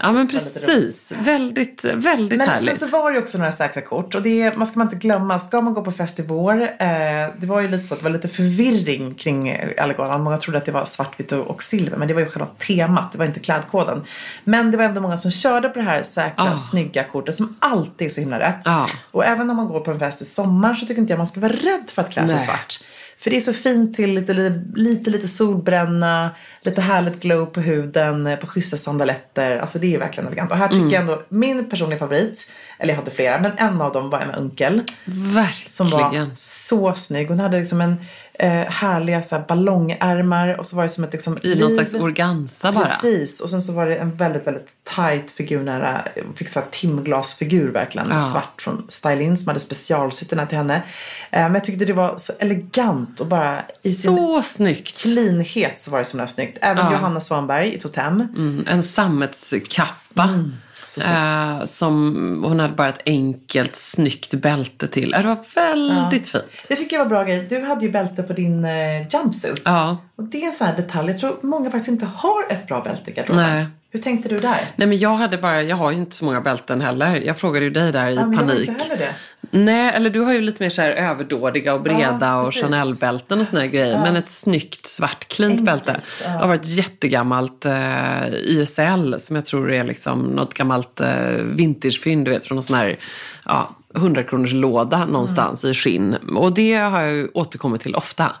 [0.00, 1.12] Ja men precis.
[1.18, 2.78] Väldigt, väldigt Men härligt.
[2.78, 4.96] sen så var det ju också några säkra kort och det man ska man inte
[4.96, 5.38] glömma.
[5.38, 6.68] Ska man gå på fest i vår, eh,
[7.38, 10.22] det var ju lite så att det var lite förvirring kring eh, Ellegalan.
[10.22, 13.12] Många trodde att det var svartvitt och, och silver men det var ju själva temat,
[13.12, 14.02] det var inte klädkoden.
[14.44, 16.56] Men det var ändå många som körde på det här säkra, Ah.
[16.56, 18.66] snygga kortet som alltid är så himla rätt.
[18.66, 18.86] Ah.
[19.10, 21.26] Och även om man går på en fest i sommar så tycker inte jag man
[21.26, 22.78] ska vara rädd för att klä sig svart.
[23.20, 27.60] För det är så fint till lite, lite, lite, lite solbränna, lite härligt glow på
[27.60, 29.58] huden, eh, på schyssta sandaletter.
[29.58, 30.50] Alltså det är verkligen elegant.
[30.52, 30.92] Och här tycker Mm.
[30.92, 34.32] jag ändå, min personliga favorit, eller jag hade flera, men en av dem var Emma
[34.36, 34.82] Unkel.
[35.66, 36.30] Som var Verkligen.
[36.36, 37.28] så snygg.
[37.28, 37.96] Hon hade liksom en
[38.38, 41.74] eh, härliga så här, ballongärmar och så var det som ett liksom, I någon liv.
[41.74, 42.84] slags organza bara.
[42.84, 47.72] Precis, och sen så var det en väldigt, väldigt tight figurnära, fick så här timglasfigur
[47.72, 48.20] verkligen, Ja.
[48.20, 50.74] svart från Stylin som hade specialsytt den här till henne.
[51.30, 54.98] Eh, men jag tyckte det var så elegant och bara i sin Så snyggt.
[55.02, 56.58] cleanhet så var det så himla snyggt.
[56.60, 56.92] Även Ja.
[56.92, 58.20] Johanna Svanberg i Totem.
[58.36, 60.28] Mm, en sammetskappa.
[60.28, 60.40] Så
[60.98, 65.10] Eh, som hon hade bara ett enkelt snyggt bälte till.
[65.10, 66.44] Det var väldigt fint.
[66.68, 67.46] Det tycker jag var bra grej.
[67.48, 68.70] Du hade ju bälte på din eh,
[69.12, 69.62] jumpsuit.
[69.64, 69.96] Ja.
[70.16, 71.10] Och det är en sån här detalj.
[71.10, 73.54] Jag tror många faktiskt inte har ett bra bälte i garderoben.
[73.54, 73.66] Nej.
[73.90, 74.60] Hur tänkte du där?
[74.76, 77.16] Nej men jag hade bara, jag har ju inte så många bälten heller.
[77.16, 78.68] Jag frågade ju dig där i Ja, men jag har panik.
[78.68, 79.14] inte heller det.
[79.50, 82.54] Nej, eller du har ju lite mer så här överdådiga och breda Ja, och.
[82.54, 84.00] Chanel-bälten och såna grejer.
[84.02, 86.00] Men ett snyggt svart Enkelt, bälte.
[86.24, 86.30] ja.
[86.30, 91.08] Det har varit jättegammalt eh, YSL som jag tror är liksom något gammalt eh,
[91.42, 92.98] vintagefynd du vet från någon sån här
[93.44, 95.70] ja, 100 kronors låda någonstans Mm.
[95.70, 96.14] i skinn.
[96.36, 98.32] Och det har jag ju återkommit till ofta.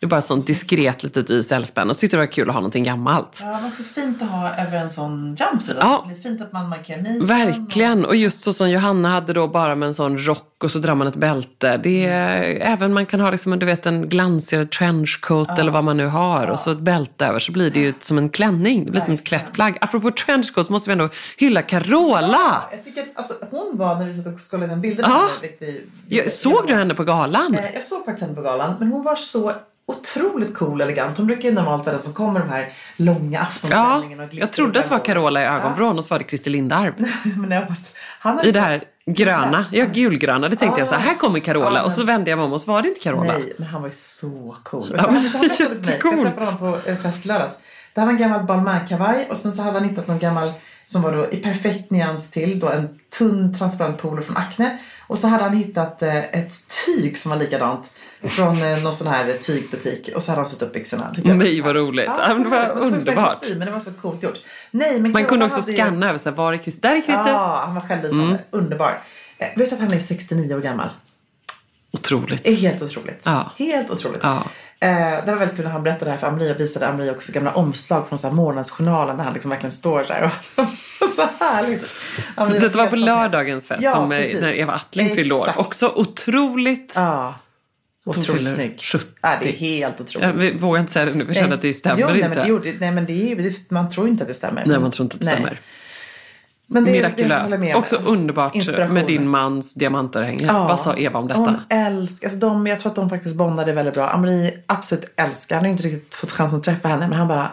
[0.00, 2.54] Det är bara ett sånt diskret litet YSL-spänn och så tyckte det var kul att
[2.54, 3.38] ha någonting gammalt.
[3.42, 5.78] Ja, men också fint att ha över en sån jumpsuit.
[5.80, 6.04] Ja.
[6.08, 7.26] Det blir fint att man markerar mitten.
[7.26, 8.04] Verkligen.
[8.04, 10.94] Och just så som Johanna hade då bara med en sån rock och så drar
[10.94, 11.76] man ett bälte.
[11.76, 15.96] Det är, Även man kan ha liksom, du vet, en glansigare trenchcoat eller vad man
[15.96, 18.84] nu har och så ett bälte över så blir det ju som en klänning.
[18.84, 19.78] Det blir som ett klätt plagg.
[19.80, 21.08] Apropå trenchcoat så måste vi ändå
[21.38, 22.28] hylla Carola.
[22.32, 25.04] Ja, jag tycker att alltså, hon var, när vi satt och kollade den bilden.
[25.10, 25.28] Ja.
[25.40, 25.84] vilket vi-
[26.16, 27.54] Jag, såg du henne på galan?
[27.54, 29.52] Eh, Jag såg faktiskt henne på galan, men hon var så
[29.90, 31.16] otroligt cool och elegant.
[31.18, 34.52] Hon brukar ju normalt vara den som kommer de här långa Ja, aftonklänningarna och jag
[34.52, 36.94] trodde att det var Carola i ögonvrån och så var det Christer Lindarw.
[37.36, 40.48] men jag måste, han hade I det här gröna, ja gulgröna.
[40.48, 41.78] Det tänkte jag så här, här kommer Carola.
[41.78, 43.32] Ja, Och så men- vände jag mig om och så var det inte Carola.
[43.32, 44.86] Nej, men han var ju så cool.
[44.90, 46.22] Ja, Ja, men han för jag jättecoolt.
[46.22, 47.58] träffade honom på en fest i lördags.
[47.94, 50.52] Det här var en gammal Balmain-kavaj och sen så hade han hittat någon gammal
[50.86, 54.78] som var då i perfekt nyans till, då en tunn transparent polo från Acne.
[55.06, 56.52] Och så hade han hittat eh, ett
[56.86, 57.92] tyg som var likadant
[58.28, 61.12] från eh, någon sån här tygbutik och så hade han satt upp byxorna.
[61.24, 62.04] Jag Nej, vad roligt.
[62.18, 63.28] Ja, men det var så- underbart.
[63.40, 64.38] kostym, Men det var så coolt gjort.
[64.70, 66.82] Nej, men Man kunde också ju- scanna över, så här, var är Christer?
[66.88, 67.28] Där är Christer.
[67.28, 68.38] Ja, han var självlysande.
[68.50, 69.02] Underbar.
[69.38, 70.88] Eh, vet du att han är 69 år gammal?
[71.92, 72.44] Otroligt.
[72.44, 73.22] Det är helt otroligt.
[73.24, 73.50] Ja.
[73.58, 74.20] Helt otroligt.
[74.22, 74.42] Ja.
[74.80, 77.10] Eh, det var väldigt kul när han berättade det här för Amri och visade Amri
[77.10, 80.22] också gamla omslag från så här Månadsjournalen där han liksom verkligen står där.
[81.00, 81.84] Och, så härligt.
[82.34, 84.40] Amri Det var på lördagens fest Ja, som, eh, precis.
[84.40, 85.48] när Eva Attling fyllde år.
[85.56, 86.92] Också otroligt.
[86.96, 87.34] Ja.
[88.04, 88.80] Otroligt snygg.
[88.82, 89.06] 70.
[89.22, 90.26] Ja, det är helt otroligt.
[90.28, 92.16] Jag vi- vågar inte säga det nu, för jag känner att det stämmer jo, nej,
[92.16, 92.28] inte.
[92.28, 94.66] Men det, gjorde- nej, men det är, det, man tror inte att det stämmer.
[94.66, 95.34] Nej, man tror inte att det Nej.
[95.34, 95.60] stämmer.
[96.72, 97.54] Men det, Det Mirakulöst.
[97.64, 97.74] om.
[97.74, 98.54] Också underbart
[98.90, 100.46] med din mans diamantörhänge.
[100.46, 100.68] Ja.
[100.68, 101.40] Vad sa Eva om detta?
[101.40, 104.08] Hon älskar, alltså de, jag tror att de faktiskt bondade väldigt bra.
[104.08, 107.50] Amri absolut älskar, han har inte riktigt fått chansen att träffa henne men han bara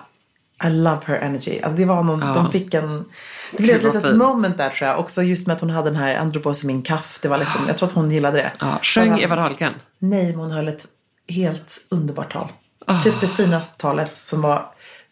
[0.64, 1.60] I love her energy.
[1.62, 2.34] Alltså det var någon, Ja.
[2.34, 3.06] de fick en,
[3.52, 4.18] det blev ett litet fint.
[4.18, 5.00] moment där tror jag.
[5.00, 6.16] Också just med att hon hade den här,
[6.54, 7.20] sig min kaff.
[7.22, 8.52] Det var liksom, jag tror att hon gillade det.
[8.60, 9.74] Ja, sjöng Eva Dahlgren?
[10.00, 10.86] Nej, men hon höll ett
[11.30, 12.48] helt underbart tal.
[12.86, 13.00] Ah.
[13.00, 14.66] Typ det finaste talet som var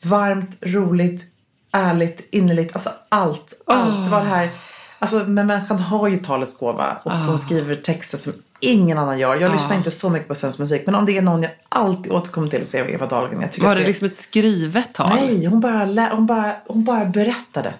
[0.03, 1.23] varmt, roligt,
[1.71, 2.75] ärligt, innerligt.
[2.75, 3.53] Alltså allt.
[3.67, 4.03] Allt.
[4.05, 4.49] Det var det här.
[4.99, 7.15] Alltså, men människan har ju talets gåva och Ah.
[7.15, 9.35] hon skriver texter som ingen annan gör.
[9.35, 12.11] Jag lyssnar inte så mycket på svensk musik men om det är någon jag alltid
[12.11, 13.41] återkommer till är det Eva Dahlgren.
[13.41, 15.09] Jag tycker Var att det liksom ett skrivet tal?
[15.15, 17.73] Nej, hon bara, lä- hon, bara, hon bara berättade.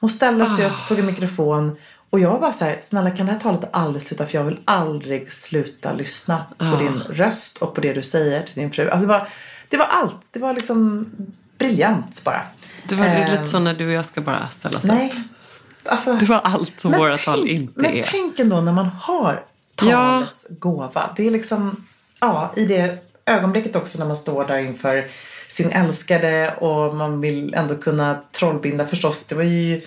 [0.00, 0.68] Hon ställde sig Ah.
[0.68, 1.76] upp, tog en mikrofon
[2.10, 4.44] och jag var bara så här, snälla kan det här talet aldrig sluta för jag
[4.44, 6.76] vill aldrig sluta lyssna på Ah.
[6.78, 8.88] din röst och på det du säger till din fru.
[8.90, 9.28] Alltså det, var,
[9.68, 10.16] det var allt.
[10.32, 11.06] Det var liksom
[11.58, 12.40] briljant bara.
[12.88, 14.90] Det var Eh, lite så när du och jag ska bara ställa oss upp.
[14.90, 15.14] Nej,
[15.84, 16.12] alltså.
[16.14, 18.02] Det var allt som men våra tänk- tal inte men är.
[18.02, 19.44] tänk ändå när man har
[19.78, 21.10] talets gåva.
[21.16, 21.84] Det är liksom,
[22.20, 25.06] ja, i det ögonblicket också när man står där inför
[25.48, 29.26] sin älskade och man vill ändå kunna trollbinda förstås.
[29.26, 29.80] Det var ju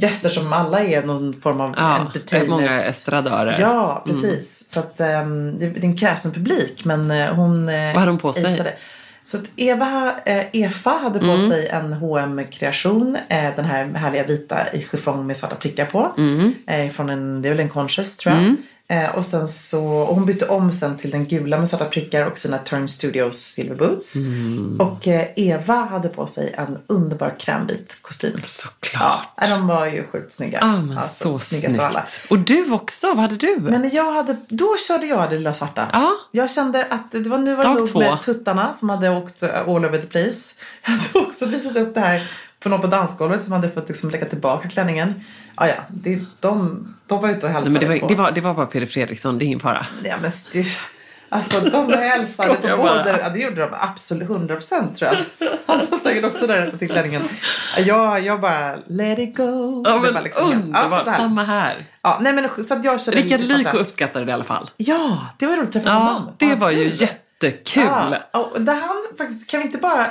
[0.00, 2.48] gäster som alla är någon form av Ja, entertainers.
[2.48, 3.56] många estradörer.
[3.60, 4.72] Ja, precis.
[4.72, 8.10] Så att um, det, det är en kräsen publik men eh, hon uh, Vad hade
[8.10, 8.44] hon på sig?
[8.44, 8.72] aceade.
[9.22, 11.50] Så att Eva, eh, Efa hade på Mm.
[11.50, 16.12] sig en hm kreation eh, Den här härliga vita i chiffong med svarta prickar på.
[16.18, 16.54] Mm.
[16.66, 18.56] Eh, från en, det är väl en Conscious tror jag.
[18.88, 22.26] Eh, och sen så, och hon bytte om sen till den gula med svarta prickar
[22.26, 24.16] och sina Turn Studios Silver Boots.
[24.16, 24.80] Mm.
[24.80, 28.40] Och eh, Eva hade på sig en underbar krämvit kostym.
[28.44, 29.28] Såklart.
[29.36, 30.58] Ja, de var ju sjukt snygga.
[30.60, 31.80] Ja, men Alltså, så snyggt.
[31.80, 32.04] alla.
[32.30, 33.58] Och du också, vad hade du?
[33.60, 35.88] Nej men jag hade, då körde jag det lilla svarta.
[35.92, 36.12] Ja.
[36.30, 39.84] Jag kände att det var nu var det nog med tuttarna som hade åkt all
[39.84, 40.54] over the place.
[40.84, 44.10] Jag hade också visat upp det här på någon på dansgolvet som hade fått liksom
[44.10, 45.14] lägga tillbaka klänningen.
[45.54, 48.06] Ah, ja, det, de, de var ute och hälsade Nej, men det, på.
[48.06, 49.86] var, det, var, det var bara Peder Fredriksson, det är ingen fara.
[50.04, 50.66] Ja, men det,
[51.28, 55.48] alltså de hälsade på både, ja, det gjorde de absolut 100 procent tror jag.
[55.66, 57.22] Han var säkert också där till klänningen.
[57.78, 59.82] Jag, jag bara let it go.
[59.86, 61.04] Ja, Det men var liksom underbart.
[61.04, 61.18] så här.
[61.18, 61.76] Samma här.
[62.02, 63.40] Ja, nej men så att jag Rickard.
[63.40, 64.70] Lyko uppskattade det i alla fall.
[64.76, 66.30] Ja, det var roligt att träffa Ja, honom.
[66.38, 68.16] det var ju jättekul.
[68.32, 70.06] Ja, och där han faktiskt, kan vi inte bara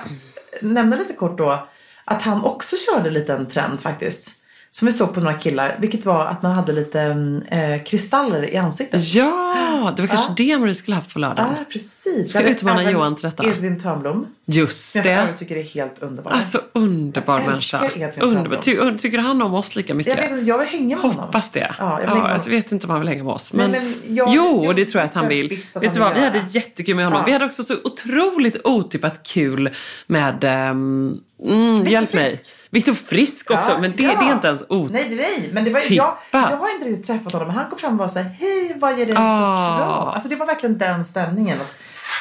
[0.62, 1.68] nämna lite kort då
[2.06, 4.42] att han också körde lite en trend faktiskt.
[4.76, 7.02] Som vi såg på några killar, vilket var att man hade lite
[7.50, 9.14] eh, kristaller i ansiktet.
[9.14, 11.54] Ja, det var kanske det Marie skulle haft på lördagen.
[11.58, 12.30] Ja, precis.
[12.30, 13.48] Ska utmana Johan till detta.
[13.48, 14.28] Edvin Törnblom.
[14.46, 15.38] Just Som jag för det.
[15.38, 16.32] tycker är helt underbar.
[16.32, 17.90] Alltså underbar Jag människa.
[18.20, 18.58] Underbar.
[18.58, 20.18] Ty, tycker han om oss lika mycket?
[20.18, 21.20] jag vet jag vill hänga med honom.
[21.20, 21.76] Hoppas det.
[21.80, 23.54] Ja, jag ja, jag vet inte om han vill hänga med oss.
[23.54, 25.60] Men, Nej, men jag- jo, det tror jag att han vill.
[25.76, 27.20] att Vet du vad, vi hade jättekul med honom.
[27.20, 27.26] Ja.
[27.26, 29.70] Vi hade också så otroligt otippat kul
[30.08, 32.40] med, um, mm, hjälp mig,
[32.76, 32.88] Frisk.
[32.88, 33.72] Viktor Frisk också.
[33.72, 34.20] Ja, men det, ja.
[34.20, 34.92] det är inte ens otippat.
[34.92, 37.80] Nej, nej, men det var, jag, jag har inte riktigt träffat honom men han kom
[37.80, 39.78] fram och var så här, hej vad ger dig en stor Ah.
[39.78, 40.08] kram?
[40.08, 41.62] Alltså det var verkligen den stämningen.
[41.62, 41.74] Att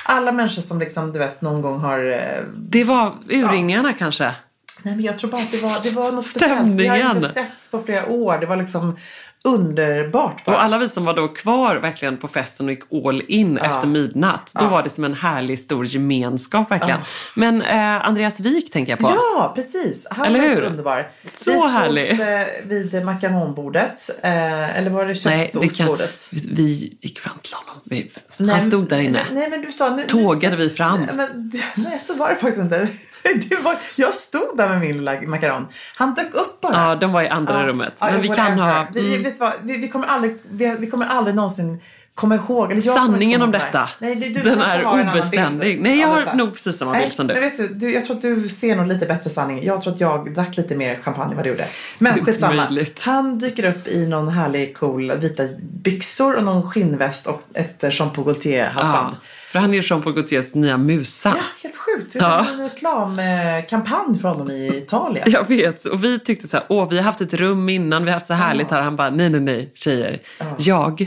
[0.04, 4.24] alla människor som liksom, du vet, någon gång har eh, Det var urringningarna kanske.
[4.82, 6.52] Nej men jag tror bara att det var, det var något speciellt.
[6.52, 7.06] Vi Stämningen.
[7.06, 8.38] har inte setts på flera år.
[8.38, 8.96] Det var liksom
[9.44, 10.56] underbart bara.
[10.56, 13.86] Och alla vi som var då kvar verkligen på festen och gick all in efter
[13.86, 14.52] midnatt.
[14.54, 17.00] Då var det som en härlig stor gemenskap verkligen.
[17.34, 19.08] Men eh, Andreas Wik tänker jag på.
[19.10, 20.06] Ja, precis.
[20.10, 20.54] Han Eller var hur?
[20.56, 21.08] så underbar.
[21.38, 22.08] Så vi härlig.
[22.08, 24.10] sågs eh, vid makaronbordet.
[24.22, 26.30] Eh, eller var det köttostbordet?
[26.32, 27.82] vi gick fram till honom.
[27.84, 29.20] Vi, Nej, han stod där inne.
[29.32, 31.00] Nej, men du tar, nu, Tågade vi fram.
[31.00, 32.88] Nej, men, nej, så var det faktiskt inte.
[33.48, 35.66] Det var, jag stod där med min lilla makaron.
[35.96, 36.72] Han dök upp bara.
[36.88, 37.94] Ja, de var i andra Ja, rummet.
[38.00, 38.86] ja, Men vi kan ha...
[38.94, 41.80] Vi, Mm, vet vad, vi, vi, kommer aldrig, vi, vi kommer aldrig någonsin
[42.14, 42.72] komma ihåg.
[42.72, 43.88] Eller jag kommer sanningen om detta.
[43.98, 45.80] Nej, du, den är obeständig.
[45.80, 47.40] Nej, jag har nog precis samma Nej, bild som Men du.
[47.40, 49.64] vet du, du, jag tror att du ser nog lite bättre sanning.
[49.64, 51.66] Jag tror att jag drack lite mer champagne än vad du gjorde.
[51.98, 52.54] Men skitsamma.
[52.54, 53.02] möjligt.
[53.04, 58.10] Han dyker upp i någon härlig cool vita byxor och någon skinnväst och ett Jean
[58.10, 59.14] Paul Gaultier-halsband.
[59.14, 61.32] Ja, för han är Jean-Paul Gaultiers nya musa.
[61.36, 62.12] Ja, helt sjukt.
[62.12, 62.46] Det Ja.
[62.56, 65.30] var en reklamkampanj för honom i Italien.
[65.30, 65.84] Jag vet.
[65.84, 68.26] Och vi tyckte så här, åh, vi har haft ett rum innan, vi har haft
[68.26, 68.82] så härligt här.
[68.82, 70.20] Han bara, nej, nej, nej, tjejer.
[70.58, 71.06] Jag,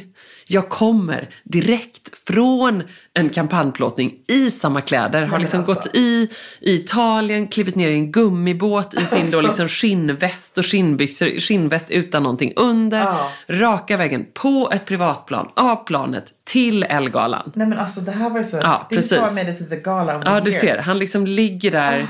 [0.50, 2.84] jag kommer direkt från
[3.14, 5.26] en kampanjplåtning i samma kläder.
[5.26, 5.74] Har liksom alltså.
[5.74, 6.30] gått i,
[6.60, 9.42] i Italien, klivit ner i en gummibåt i sin då Alltså.
[9.42, 12.98] liksom skinnväst och skinnbyxor, skinnväst utan någonting under.
[13.00, 13.32] Ja.
[13.48, 17.52] Raka vägen på ett privatplan, av planet till Ellegalan.
[17.56, 18.58] Nej men alltså det här var ju så.
[18.58, 19.18] Ja, det precis.
[19.18, 20.62] så made it to the gala Ja, du year.
[20.62, 20.78] ser.
[20.78, 22.08] Han liksom ligger där.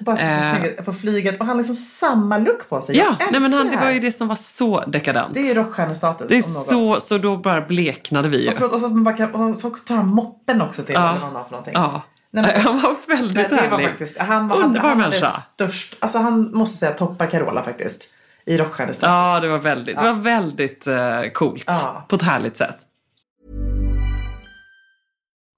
[0.00, 0.56] Bara så, så Eh.
[0.60, 2.96] snygg på flyget och han har liksom samma look på sig.
[2.96, 5.34] ja, nej, men han, det var ju det som var så dekadent.
[5.34, 8.48] Det är rockstjärnestatus Det är så, så då bara bleknade vi ju.
[8.48, 10.94] Och, förlåt, och så att man bara kan, och så tar han moppen också till
[10.94, 11.00] Ja.
[11.00, 11.74] eller vad han har för någonting.
[11.74, 12.02] Ja.
[12.30, 13.86] Nej, men- han var väldigt det, det var härlig.
[13.88, 15.26] faktiskt, han var, han, Underbar han hade människa.
[15.30, 18.04] störst, alltså han måste säga toppar Carola faktiskt.
[18.46, 19.08] I rockstjärnestatus.
[19.30, 21.64] Ja, det var väldigt, det var väldigt eh, coolt.
[21.66, 22.04] Ja.
[22.08, 22.76] På ett härligt sätt.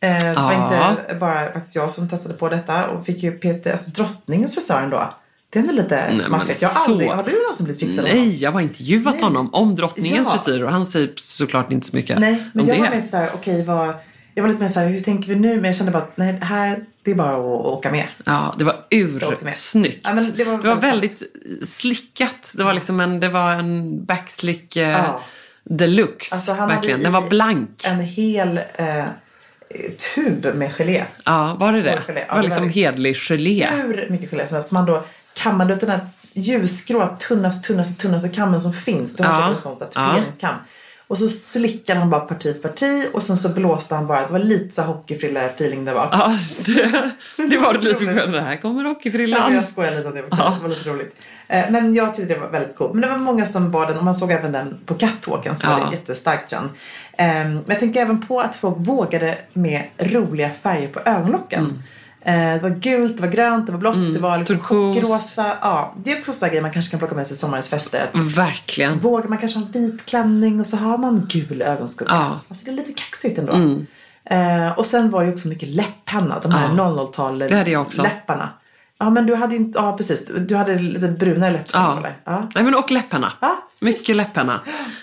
[0.00, 0.90] Eh, det var Ja.
[0.90, 4.82] inte bara faktiskt jag som testade på detta och fick ju Peter, alltså drottningens frisör
[4.82, 5.14] ändå.
[5.50, 6.62] Det är ändå lite men maffigt.
[6.62, 8.26] Jag har så- aldrig, har du någonsin blivit fixad av honom?
[8.26, 9.22] Nej, jag har intervjuat Nej.
[9.24, 10.38] honom om drottningens Ja.
[10.38, 12.82] frisyr och han säger såklart inte så mycket Nej, men om jag det.
[12.82, 13.94] var mer såhär, okej vad...
[14.34, 15.54] Jag var lite mer såhär, hur tänker vi nu?
[15.56, 18.08] Men jag kände bara att nej, här, det är bara att åka med.
[18.24, 20.00] Ja, det var ursnyggt.
[20.04, 21.22] Ja, det var det var väldigt
[21.64, 22.52] slickat.
[22.56, 25.20] Det var liksom en, det var en backslick eh, Ja.
[25.64, 26.34] deluxe.
[26.34, 27.02] Alltså, verkligen.
[27.02, 27.82] Den var blank.
[27.86, 29.04] En hel eh,
[30.14, 31.04] tub med gelé.
[31.24, 31.90] Ja, var det det?
[31.90, 33.68] Ja, var det var liksom hedlig gelé.
[33.76, 34.68] Hur mycket gelé som helst.
[34.68, 35.04] Som man då
[35.34, 36.00] kammade ut den här
[36.32, 39.16] ljusgrå, tunnaste, tunnaste, tunnaste kammen som finns.
[39.16, 39.48] Du har Ja.
[39.50, 40.48] en sån så här Ja.
[41.06, 44.26] Och så slickade han bara parti för parti och sen så blåste han bara.
[44.26, 46.08] Det var lite så hockeyfrilla-feeling det var.
[46.12, 47.10] Ja, det,
[47.50, 48.32] det var det lite skönt.
[48.32, 49.42] Det här kommer Ja, hockeyfrillan.
[49.46, 50.20] men jag skojar lite om det.
[50.22, 51.14] Det var lite roligt.
[51.48, 52.92] Eh, Men jag tyckte det var väldigt coolt.
[52.92, 55.70] Men det var många som bar den och man såg även den på catwalken var
[55.78, 55.86] Ja.
[55.90, 56.68] det jättestarkt känd.
[57.18, 61.82] Eh, Men jag tänker även på att folk vågade med roliga färger på ögonlocken.
[62.20, 65.46] Eh, Det var gult, det var grönt, det var blått, det var liksom chockrosa.
[65.60, 68.08] Ja, det är också sådana grejer man kanske kan plocka med sig i sommarens fester.
[68.12, 68.98] Verkligen.
[68.98, 72.10] Vågar man kanske ha en vit klänning och så har man gul ögonskugga.
[72.14, 72.40] Ja.
[72.48, 73.52] Alltså det är lite kaxigt ändå.
[74.30, 76.38] Eh, och sen var det också mycket läpppenna.
[76.42, 76.84] De här Ja.
[76.84, 78.02] 00-tal Det hade jag också.
[78.02, 78.48] läpparna.
[79.00, 80.30] Ja men du hade inte, ja precis.
[80.38, 81.98] Du hade lite brunare läppar Ja.
[81.98, 82.16] eller?
[82.24, 82.48] Ja.
[82.54, 83.32] Nej, men och läpparna.
[83.40, 83.68] Ja.
[83.82, 84.60] Mycket läpparna.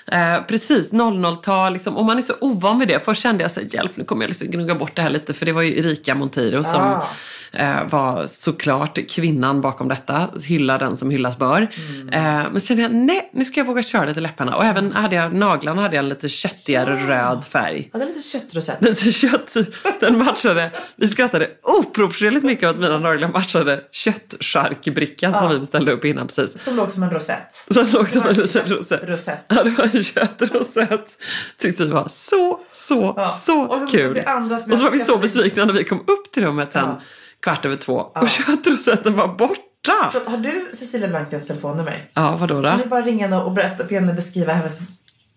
[0.08, 1.74] Eh, precis, 00-tal.
[1.74, 3.06] Liksom, och man är så ovan vid det.
[3.06, 5.34] Först kände jag så här, hjälp nu kommer jag liksom gnugga bort det här lite.
[5.34, 7.08] För det var ju Erika Monteiro som Ah.
[7.56, 10.30] Eh, var såklart kvinnan bakom detta.
[10.46, 11.68] Hylla den som hyllas bör.
[11.90, 12.10] Mm.
[12.10, 14.56] Eh, men kände jag, nej nu ska jag våga köra lite läpparna.
[14.56, 17.90] Och även hade jag, naglarna hade jag en lite köttigare röd färg.
[17.94, 18.82] Ja, det är lite köttrosett.
[18.82, 19.56] Lite kött,
[20.00, 20.72] den matchade.
[20.96, 26.28] Vi skrattade oproportionerligt mycket åt att mina naglar matchade köttcharkbrickan som vi beställde upp innan
[26.28, 26.64] precis.
[26.64, 27.66] Som låg som en rosett.
[27.68, 29.10] Det låg som en en liten rosett.
[29.10, 29.46] Rosett.
[29.48, 31.18] Ja, det var en köttrosett.
[31.58, 33.30] Tyckte vi var så, så, Ja.
[33.30, 34.22] så Och sen kul.
[34.26, 37.02] som och så var vi så besvikna när vi kom upp till rummet sen Ja.
[37.46, 40.10] Kvart över två och köttrosetten var borta.
[40.12, 42.10] Förlåt, har du Cecilia Blankens telefonnummer?
[42.14, 42.70] Ja, vadå då?
[42.70, 44.80] Kan du bara ringa henne och berätta, be henne beskriva hennes,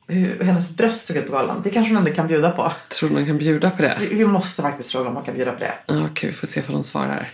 [0.06, 1.60] hur hennes bröst såg ut på galan?
[1.64, 2.72] Det kanske hon ändå kan bjuda på.
[2.88, 3.96] Tror du man kan bjuda på det?
[4.00, 5.72] Vi, vi måste faktiskt fråga om hon kan bjuda på det.
[5.86, 7.30] Ja, Okej, vi får se om de svarar.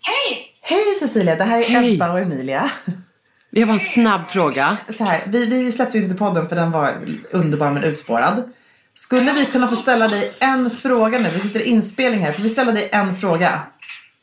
[0.00, 0.52] Hej!
[0.60, 1.94] Hej Cecilia, det här är Hej.
[1.94, 2.70] Ebba och Emilia.
[3.50, 4.76] Det var en snabb fråga.
[4.98, 6.90] Så här, vi, vi släppte ju inte podden för den var
[7.30, 8.52] underbar men utspårad.
[8.94, 11.30] Skulle vi kunna få ställa dig en fråga nu?
[11.34, 12.32] Vi sitter i inspelning här.
[12.32, 13.62] Får vi ställa dig en fråga?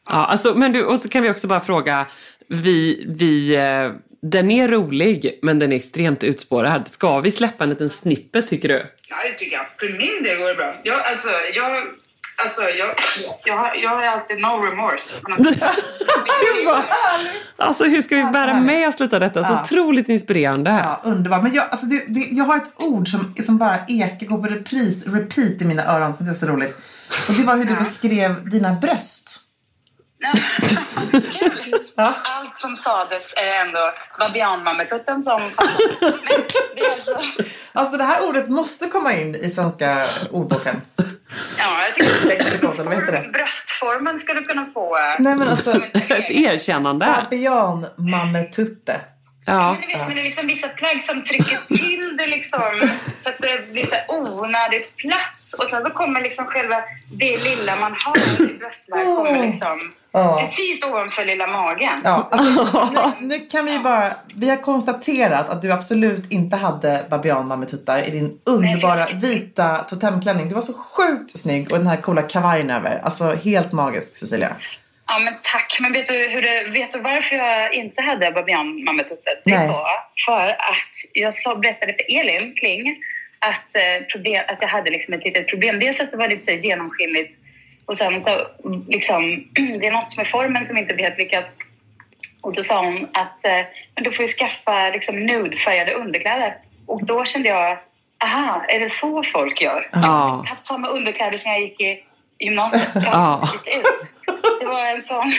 [0.09, 2.07] Ja, alltså, men du, och så kan vi också bara fråga.
[2.47, 3.91] Vi, vi, eh,
[4.21, 6.87] den är rolig, men den är extremt utspårad.
[6.87, 8.85] Ska vi släppa en liten snippet, tycker du?
[9.09, 9.65] Ja, det tycker jag.
[9.79, 10.73] För min del går det bra.
[10.83, 11.83] Jag, alltså, jag,
[12.45, 12.95] alltså, jag,
[13.45, 15.13] jag, har, jag har alltid no remorse.
[16.65, 16.83] vad-
[17.59, 19.43] Alltså, hur ska vi bära med oss lite av detta?
[19.43, 19.61] Så Ja.
[19.61, 20.69] otroligt inspirerande.
[20.71, 21.41] Ja, underbar.
[21.41, 24.47] Men jag, alltså det, det, jag har ett ord som, som bara ekar, går på
[24.47, 26.75] repris, repeat i mina öron som är så roligt.
[27.27, 29.39] Och det var hur du beskrev dina bröst.
[31.95, 32.13] Ja.
[32.23, 35.41] Allt som sades är ändå babianmammetutten som
[36.01, 36.21] Men
[36.75, 37.19] det är alltså,
[37.73, 40.81] Alltså det här ordet måste komma in i svenska ordboken.
[41.57, 43.29] ja, jag tycker vad heter det?
[43.33, 44.97] bröstformen skulle kunna få...
[45.19, 47.05] Nej men alltså, Ett erkännande.
[47.05, 49.01] babian-mammetutte.
[49.45, 49.71] Ja.
[49.71, 52.61] Men, vet, men det är liksom vissa plagg som trycker till det liksom
[53.19, 55.36] så att det blir så onödigt platt.
[55.53, 56.75] Och sen så kommer liksom själva
[57.11, 60.39] det lilla man har i bröstvärk kommer liksom Ja.
[60.41, 62.01] precis ovanför lilla magen.
[62.03, 66.55] Ja, alltså, nu, nu kan vi ju bara, vi har konstaterat att du absolut inte
[66.55, 70.49] hade babianmammetuttar i din underbara vita totemklänning.
[70.49, 73.01] Du var så sjukt snygg och den här coola kavajen över.
[73.03, 74.55] Alltså helt magisk Cecilia.
[75.07, 75.77] Ja, men tack.
[75.81, 79.33] Men vet du, hur det, vet du varför jag inte hade babianmammetuttar?
[79.45, 79.67] Det Nej.
[79.67, 79.87] var
[80.25, 82.97] för att jag så berättade för Elin Kling
[83.49, 85.79] att, eh, problem, att jag hade liksom ett litet problem.
[85.79, 87.37] Dels att det var lite så genomskinligt
[87.85, 88.29] och sen så
[88.87, 89.21] liksom,
[89.79, 91.45] det är något med formen som inte blir helt lyckat.
[92.41, 93.61] Och då sa hon att eh,
[93.95, 96.57] men du får ju skaffa liksom, nudefärgade underkläder.
[96.85, 97.77] Och då kände jag,
[98.23, 99.87] aha, är det så folk gör?
[99.91, 100.07] Jag Ja.
[100.07, 102.03] har haft samma underkläder sen jag gick i
[102.39, 102.89] gymnasiet.
[102.93, 103.17] Så jag Ja.
[103.17, 104.13] har ut.
[104.59, 105.33] Det var en sån,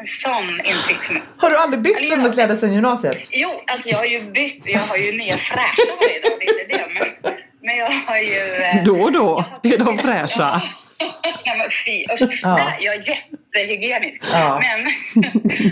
[0.00, 1.22] en sån insikt för mig.
[1.36, 3.28] Har du aldrig bytt Eller- underkläder sedan gymnasiet?
[3.32, 4.62] Jo, alltså jag har ju bytt.
[4.66, 6.86] Jag har ju nya fräscha varje dag, det är inte det.
[7.22, 7.32] Men,
[7.62, 8.54] men jag har ju...
[8.64, 10.62] eh, Då och då är de fräscha.
[11.44, 12.40] Ja, men fy, usch.
[12.42, 12.56] Ja.
[12.56, 14.22] Nej, jag är jättehygienisk.
[14.32, 14.60] Ja.
[14.62, 14.92] Men,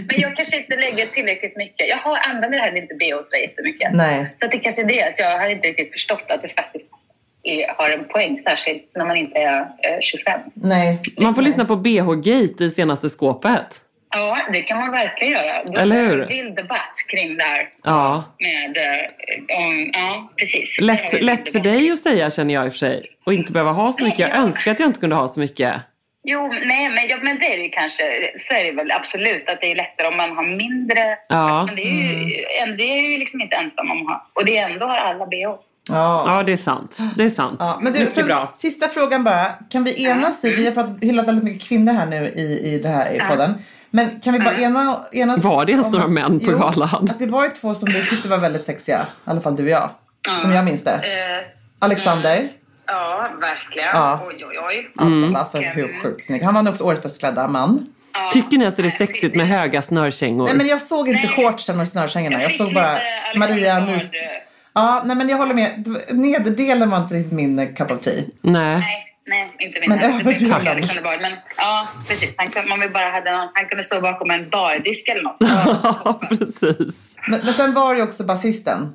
[0.06, 1.88] men jag kanske inte lägger tillräckligt mycket.
[1.88, 3.90] Jag har använt det här lite BH så jättemycket.
[3.94, 4.34] Nej.
[4.40, 6.84] Så det kanske är det att jag har inte riktigt förstått att det faktiskt
[7.42, 10.40] är, har en poäng, särskilt när man inte är eh, 25.
[10.54, 11.00] Nej.
[11.16, 13.80] Man får lyssna på BH-gate i senaste skåpet.
[14.10, 15.64] Ja, det kan man verkligen göra.
[15.64, 16.20] Det Eller är hur?
[16.22, 18.24] en vild debatt kring det här Ja.
[18.38, 18.76] med...
[18.76, 20.80] eh, om, ja, precis.
[20.80, 23.06] Lätt, lätt för dig att säga känner jag i och för sig.
[23.26, 24.18] Och inte behöva ha så mycket.
[24.18, 25.74] Jag önskar att jag inte kunde ha så mycket.
[26.24, 28.02] Jo, nej, men, ja, men det är det kanske.
[28.38, 31.16] Så är det väl absolut att det är lättare om man har mindre.
[31.28, 31.64] Ja.
[31.66, 34.30] Men det är ju, en- det är ju liksom inte ensam om att ha.
[34.34, 35.36] Och det är ändå har alla bh.
[35.90, 36.24] Ja.
[36.26, 36.98] Ja, det är sant.
[37.16, 37.56] Det är sant.
[37.60, 38.52] Ja, men du, Mycket sen, bra.
[38.54, 39.44] sista frågan bara.
[39.70, 42.78] Kan vi enas i, vi har pratat, hyllat väldigt mycket kvinnor här nu i, i
[42.78, 43.54] det här i podden.
[43.90, 47.08] Men kan vi bara ena, enas Var det ens några att- män på jo, galan?
[47.10, 49.06] Att det var ju två som vi tyckte var väldigt sexiga.
[49.26, 49.90] I alla fall du och jag.
[50.42, 50.90] Som jag minns det.
[50.92, 51.46] Eh,
[51.78, 52.48] Alexander.
[52.86, 53.88] ja, verkligen.
[53.92, 54.20] Ja.
[54.28, 54.90] Oj, oj, oj.
[55.06, 55.36] Mm.
[55.36, 56.42] Alltså hur sjukt snygg.
[56.42, 57.86] Han var också årets bäst klädda man.
[58.14, 58.30] Ja.
[58.32, 60.44] Tycker ni att det är sexigt med höga snörkängor?
[60.46, 61.36] Nej men jag såg inte Nej.
[61.36, 62.42] shortsen och snörkängorna.
[62.42, 62.98] Jag såg bara
[63.36, 64.10] Maria Nis.
[64.74, 65.96] Ja, nej men jag håller med.
[66.12, 68.22] Nederdelen var inte riktigt min cup of tea.
[68.40, 69.04] Nej.
[69.28, 69.88] Nej, inte min.
[69.88, 71.20] Men Alexander Bard.
[71.20, 72.34] Men ja, precis.
[72.36, 75.36] Han, kunde- man vill bara hade någon, han kunde stå bakom en bardisk eller något.
[75.40, 77.16] Ja, precis.
[77.28, 78.94] Men, men sen var det ju också basisten.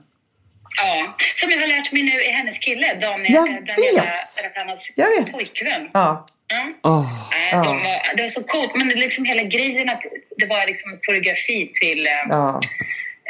[0.77, 4.45] Ja, som jag har lärt mig nu är hennes kille, Daniel, Jag eh, Daniela vet.
[4.57, 5.31] Rafanas Jag vet.
[5.31, 5.89] pojkvän.
[5.93, 6.27] Ja.
[6.83, 7.29] Åh.
[7.31, 7.63] Nej, Ja.
[7.63, 10.01] de var, det var så coolt, men det liksom hela grejen att
[10.37, 12.05] det var liksom koreografi till...
[12.07, 12.59] eh, ja.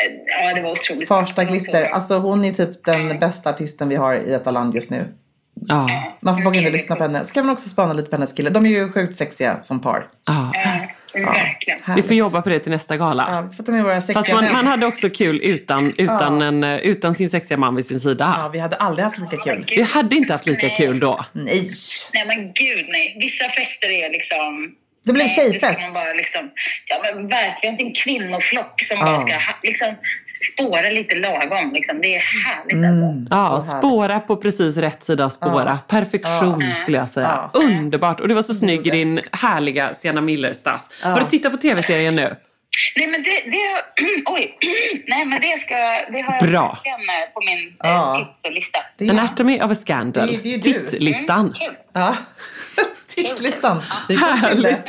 [0.06, 0.14] eh,
[0.46, 1.08] Ja, det var otroligt.
[1.08, 1.86] Farsta Glitter.
[1.86, 5.06] Alltså hon är typ den bästa artisten vi har i detta land just nu.
[5.68, 5.90] Ja.
[6.22, 7.26] Man får bara och lyssna på henne.
[7.26, 8.50] Så kan man också spana lite på hennes kille.
[8.50, 10.08] De är ju sjukt sexiga som par.
[10.26, 10.52] Ja.
[11.14, 11.36] Ja.
[11.96, 13.28] Vi får jobba på det till nästa gala.
[13.32, 14.54] Ja, vi får ta med våra sexiga Fast man, män.
[14.54, 16.46] man hade också kul utan, utan, Ja.
[16.48, 18.36] en, eh, utan sin sexiga man vid sin sida.
[18.38, 19.66] Ja, vi hade aldrig haft lika kul.
[19.70, 20.76] Vi hade inte haft lika Nej.
[20.78, 21.26] kul då.
[21.32, 21.70] Nej.
[22.14, 23.18] Nej, men gud nej.
[23.20, 24.72] Vissa fester är liksom...
[25.06, 25.82] Det blev tjejfest.
[25.82, 26.50] man bara liksom,
[26.90, 29.04] ja, men verkligen sin kvinnoflock som Ja.
[29.06, 29.96] bara ska liksom,
[30.54, 31.74] spåra lite lagom.
[31.74, 32.02] Liksom.
[32.02, 32.74] Det är härligt.
[32.74, 33.28] Mm.
[33.32, 35.80] Ja, spåra på precis rätt sida spåra.
[35.88, 36.76] Perfektion Ja.
[36.82, 37.50] skulle jag säga.
[37.54, 37.60] Ja.
[37.60, 38.20] Underbart.
[38.20, 40.90] Och du var så snygg i din härliga Sienna Miller-stass.
[41.04, 42.36] Har du tittat på tv-serien nu?
[42.96, 43.30] Nej, men det...
[43.52, 44.58] det oj.
[45.08, 45.76] Nej, men det, ska,
[46.12, 46.78] det har jag Bra.
[46.86, 48.20] eh, på min Ja.
[48.20, 48.80] eh, tipslista.
[48.98, 50.28] Det är, Anatomy of a Scandal.
[50.44, 50.58] Det är-
[53.16, 54.84] till det.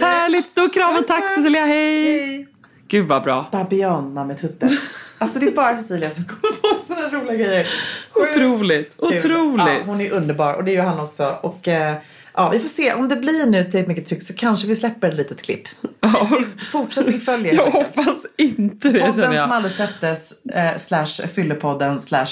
[0.00, 0.48] Härligt!
[0.48, 2.18] Stor kram och tack Cecilia, hej!
[2.26, 2.46] Hej.
[2.88, 3.48] Gud vad bra.
[3.52, 4.78] Babian mammetutte.
[5.18, 7.64] Alltså det är bara Cecilia som kommer på sådana roliga grejer.
[8.10, 9.16] Sjukt Otroligt, kul.
[9.16, 9.66] otroligt.
[9.66, 11.36] Ja, hon är underbar och det är ju han också.
[11.42, 11.94] Och eh,
[12.34, 12.92] ja, vi får se.
[12.92, 15.68] Om det blir nu tillräckligt mycket tryck så kanske vi släpper ett litet klipp.
[16.00, 16.28] Ja.
[16.30, 17.54] Vi- Fortsättning följer.
[17.54, 19.50] Jag hoppas inte det Podden känner som jag.
[19.50, 22.26] aldrig släpptes, eh, slash fyllepodden, slash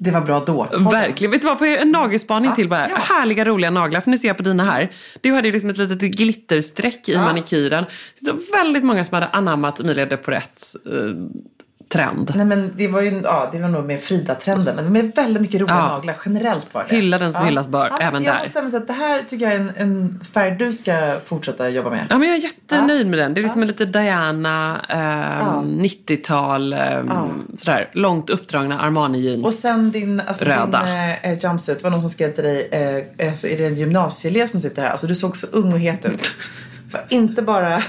[0.00, 0.64] det var bra då.
[0.64, 0.84] Podden.
[0.84, 1.30] Verkligen.
[1.30, 2.88] Vet du vad, får jag en nagelspaning Ja, till bara.
[2.88, 2.96] ja.
[2.96, 4.00] Härliga roliga naglar.
[4.00, 4.88] För nu ser jag på dina här.
[5.20, 7.84] Du hade ju liksom ett litet glitterstreck i manikyren.
[8.20, 10.92] Det är väldigt många som hade anammat Emilia de Porettes eh,
[11.88, 12.32] trend.
[12.36, 14.74] Nej men det var ju, ja det var nog med Frida-trenden.
[14.76, 15.88] Men med väldigt mycket roliga Ja.
[15.88, 16.96] naglar generellt var det.
[16.96, 18.40] Hylla den som hyllas bör, även jag där.
[18.40, 21.68] måste även säga att det här tycker jag är en, en färg du ska fortsätta
[21.68, 22.06] jobba med.
[22.10, 23.34] Ja, men jag är jättenöjd med den.
[23.34, 25.62] Det är liksom lite Diana, eh, Ja.
[25.66, 26.78] 90-tal, eh,
[27.54, 29.44] sådär långt uppdragna Armani-jeans.
[29.46, 30.84] Och sen din, alltså Röda.
[30.84, 32.68] din eh, jumpsuit, det var någon som skrev till dig,
[33.18, 34.90] eh, alltså, är det en gymnasieelev som sitter här?
[34.90, 36.30] Alltså du såg så ung och het ut.
[37.08, 37.82] Inte bara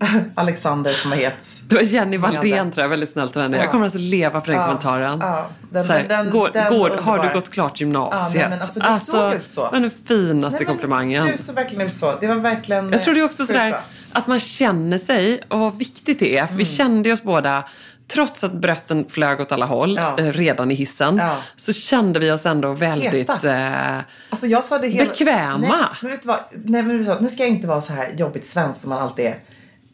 [0.34, 1.60] Alexander som var het.
[1.68, 2.70] Det var Jenny Valdén Röda.
[2.70, 3.56] tror jag, väldigt snällt av henne.
[3.56, 3.70] Jag Ja.
[3.70, 5.18] kommer alltså leva för den Ja, kommentaren.
[5.22, 5.50] ja.
[5.70, 8.34] Den- Så här, den- går, den går, har du gått klart gymnasiet?
[8.34, 9.60] Ja, nej, men alltså, det såg ut så.
[9.62, 11.26] Var den finaste Nej, men komplimangen.
[11.26, 12.14] Du såg verkligen ut så.
[12.20, 13.80] Det var verkligen Jag tror det är också sådär
[14.12, 16.46] att man känner sig och vad viktigt det är.
[16.46, 16.74] För vi Mm.
[16.76, 17.64] kände ju oss båda,
[18.12, 20.18] trots att brösten flög åt alla håll Ja.
[20.18, 21.36] eh, redan i hissen, Ja.
[21.56, 23.44] så kände vi oss ändå väldigt...
[23.44, 23.98] Eh,
[24.30, 25.04] Alltså jag sa det hela...
[25.10, 25.58] Bekväma.
[25.58, 25.70] Nej,
[26.02, 26.38] men vet du vad?
[26.64, 27.22] Nej, men vet du vad?
[27.22, 29.34] Nu ska jag inte vara så här jobbigt svensk som man alltid är.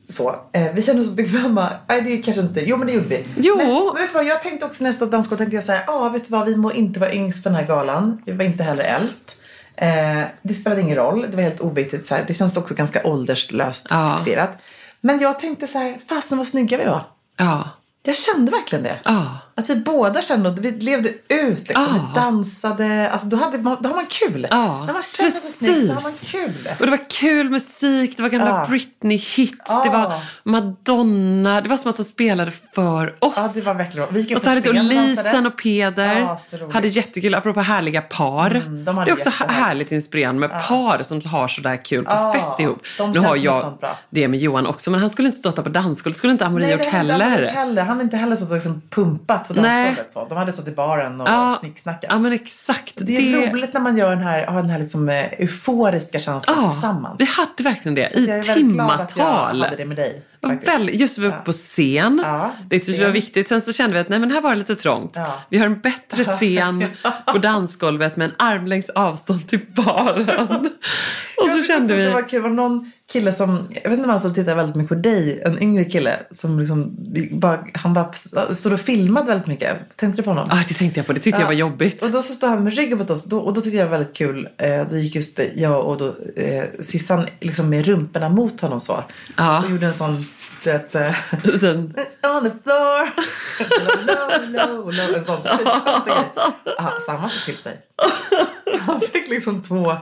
[0.08, 0.36] Så.
[0.52, 1.68] Eh, vi kände oss bekväma.
[1.88, 2.60] Nej, det är kanske inte...
[2.60, 3.26] Jo, men det gjorde vi.
[3.36, 3.56] Jo.
[3.56, 4.26] Men, men vet du vad?
[4.26, 5.84] Jag tänkte också nästa dansgolv tänkte jag så här.
[5.86, 6.46] Ah, vet du vad?
[6.46, 8.22] Vi må inte vara yngst på den här galan.
[8.26, 9.36] Vi var inte heller äldst.
[9.76, 11.26] Eh, det spelade ingen roll.
[11.30, 12.06] Det var helt oviktigt.
[12.06, 12.24] Så här.
[12.26, 14.16] Det känns också ganska ålderslöst Ja.
[14.18, 14.50] fixerat.
[15.00, 15.98] Men jag tänkte så här.
[16.08, 17.06] Fasen vad snygga vi var.
[17.38, 17.68] ja,
[18.02, 18.96] Jag kände verkligen det.
[19.04, 19.38] ja.
[19.56, 21.68] Att vi båda kände att vi levde ut.
[21.68, 21.86] Liksom.
[21.94, 22.10] Ja.
[22.14, 23.10] Vi dansade.
[23.10, 24.46] Alltså, då, hade man, då har man kul.
[24.50, 26.68] Ja, När man känner sig snygg så har man kul.
[26.80, 28.66] Och det var kul musik, det var gamla Ja.
[28.68, 31.60] Britney-hits, det var Madonna.
[31.60, 33.34] Det var som att de spelade för oss.
[33.36, 34.08] Ja, det var verkligen.
[34.14, 38.50] Vi gick och så hade och Lisen och Peder så hade jättekul, apropå härliga par.
[38.50, 42.32] Mm, de det är också härligt inspirerande med par som har sådär kul på Ja,
[42.32, 42.82] fest ihop.
[42.98, 43.78] de Nu har jag
[44.10, 46.14] det med Johan också, men han skulle inte stått på dansgolv.
[46.14, 47.52] Skulle inte Amori Nej, gjort heller.
[47.54, 50.12] Han hade inte heller och liksom pumpat på dansgolvet.
[50.12, 50.26] Så.
[50.28, 52.04] De hade suttit i baren och Ja, snicksnackat.
[52.08, 52.92] ja, men exakt.
[52.96, 56.56] det är roligt när man gör den här, har den här liksom, eh, euforiska känslan
[56.62, 57.16] Ja, tillsammans.
[57.20, 59.62] vi hade verkligen det Så jag i är väldigt glad att jag timmatal.
[59.62, 60.22] hade det med dig.
[60.66, 62.22] Väldigt, just vi var uppe på scen.
[62.24, 63.48] Ja, det tyckte vi var viktigt.
[63.48, 65.12] Sen så kände vi att nej, men här var det lite trångt.
[65.14, 65.38] Ja.
[65.48, 66.84] Vi har en bättre scen
[67.32, 70.28] på dansgolvet med en armlängds avstånd till baren.
[71.36, 72.04] Och Jag så kände vi...
[72.04, 72.42] Det var kul.
[72.42, 74.94] Var någon kille som, jag vet inte om han stod och tittade väldigt mycket på
[74.94, 76.96] dig, en yngre kille som liksom,
[77.30, 78.12] bara, han bara
[78.54, 79.96] stod och filmade väldigt mycket.
[79.96, 80.48] Tänkte du på honom?
[80.50, 82.02] Ah, det tänkte jag på, det tyckte jag var jobbigt.
[82.02, 83.90] Och då så stod han med ryggen mot oss då, och då tyckte jag det
[83.90, 84.48] var väldigt kul.
[84.56, 89.04] Eh, då gick just jag och då, eh, Sissan liksom med rumporna mot honom så.
[89.36, 89.64] Ja.
[89.64, 90.26] Och gjorde en sån,
[90.64, 91.14] du vet, eh,
[91.60, 91.78] Den,
[92.22, 93.08] on the floor.
[94.06, 95.40] low, low, low, en sån.
[96.78, 97.76] Ja, han var så till sig.
[98.80, 99.94] Han fick liksom två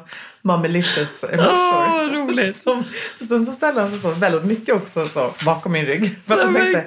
[0.42, 1.98] Mamelicious Åh, morsor.
[1.98, 2.56] vad roligt.
[2.56, 6.18] Som, så sen så ställde han sig så väldigt mycket också så, bakom min rygg.
[6.26, 6.80] För men tänkte,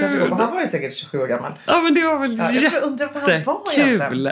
[0.00, 1.52] kanske, han var ju säkert 27 år gammal.
[1.66, 3.98] ja, men det var väl Ja, jag undrar vad han var egentligen.
[3.98, 4.30] jättekul.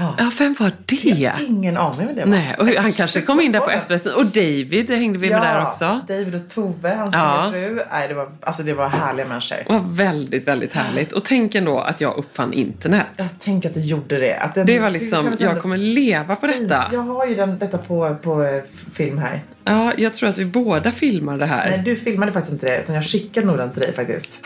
[0.00, 0.14] Ja.
[0.18, 1.32] Ja, vem var det?
[1.48, 2.30] Ingen aning med det var.
[2.30, 4.14] Nej, och han kanske kom in där på efterfesten.
[4.14, 6.00] Och David hängde vi med där också.
[6.08, 7.48] David och Tove, hans Ja.
[7.52, 7.80] fru.
[7.90, 9.56] Nej, det var, alltså det var härliga människor.
[9.66, 11.12] Det var väldigt, väldigt härligt.
[11.12, 13.06] Och tänk ändå att jag uppfann internet.
[13.16, 14.34] Jag tänker att du gjorde det.
[14.36, 16.90] Att den, Det var liksom, kändes jag kommer leva på detta.
[16.92, 19.42] Jag har ju den, detta på, på eh, film här.
[19.64, 21.70] Ja, jag tror att vi båda filmar det här.
[21.70, 24.42] Nej, du filmade faktiskt inte det, utan jag skickade nog den till dig faktiskt.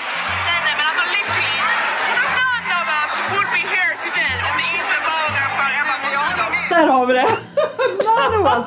[6.82, 7.26] Där har vi det!
[8.04, 8.66] None of us,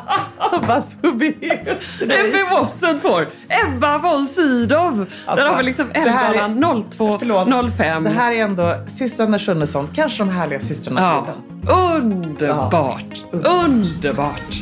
[0.53, 2.29] of us will be here today.
[2.29, 4.97] Ebbe Mossen får Ebba von Sydow.
[4.97, 7.19] Där Alltså, har vi liksom det här är- Elvalan Förlåt.
[7.21, 8.03] 0205.
[8.03, 11.27] Det här är ändå systrarna Schunnesson, kanske de härliga systrarna Ja,
[11.63, 12.01] jorden.
[12.01, 13.23] underbart.
[13.31, 14.61] Underbart.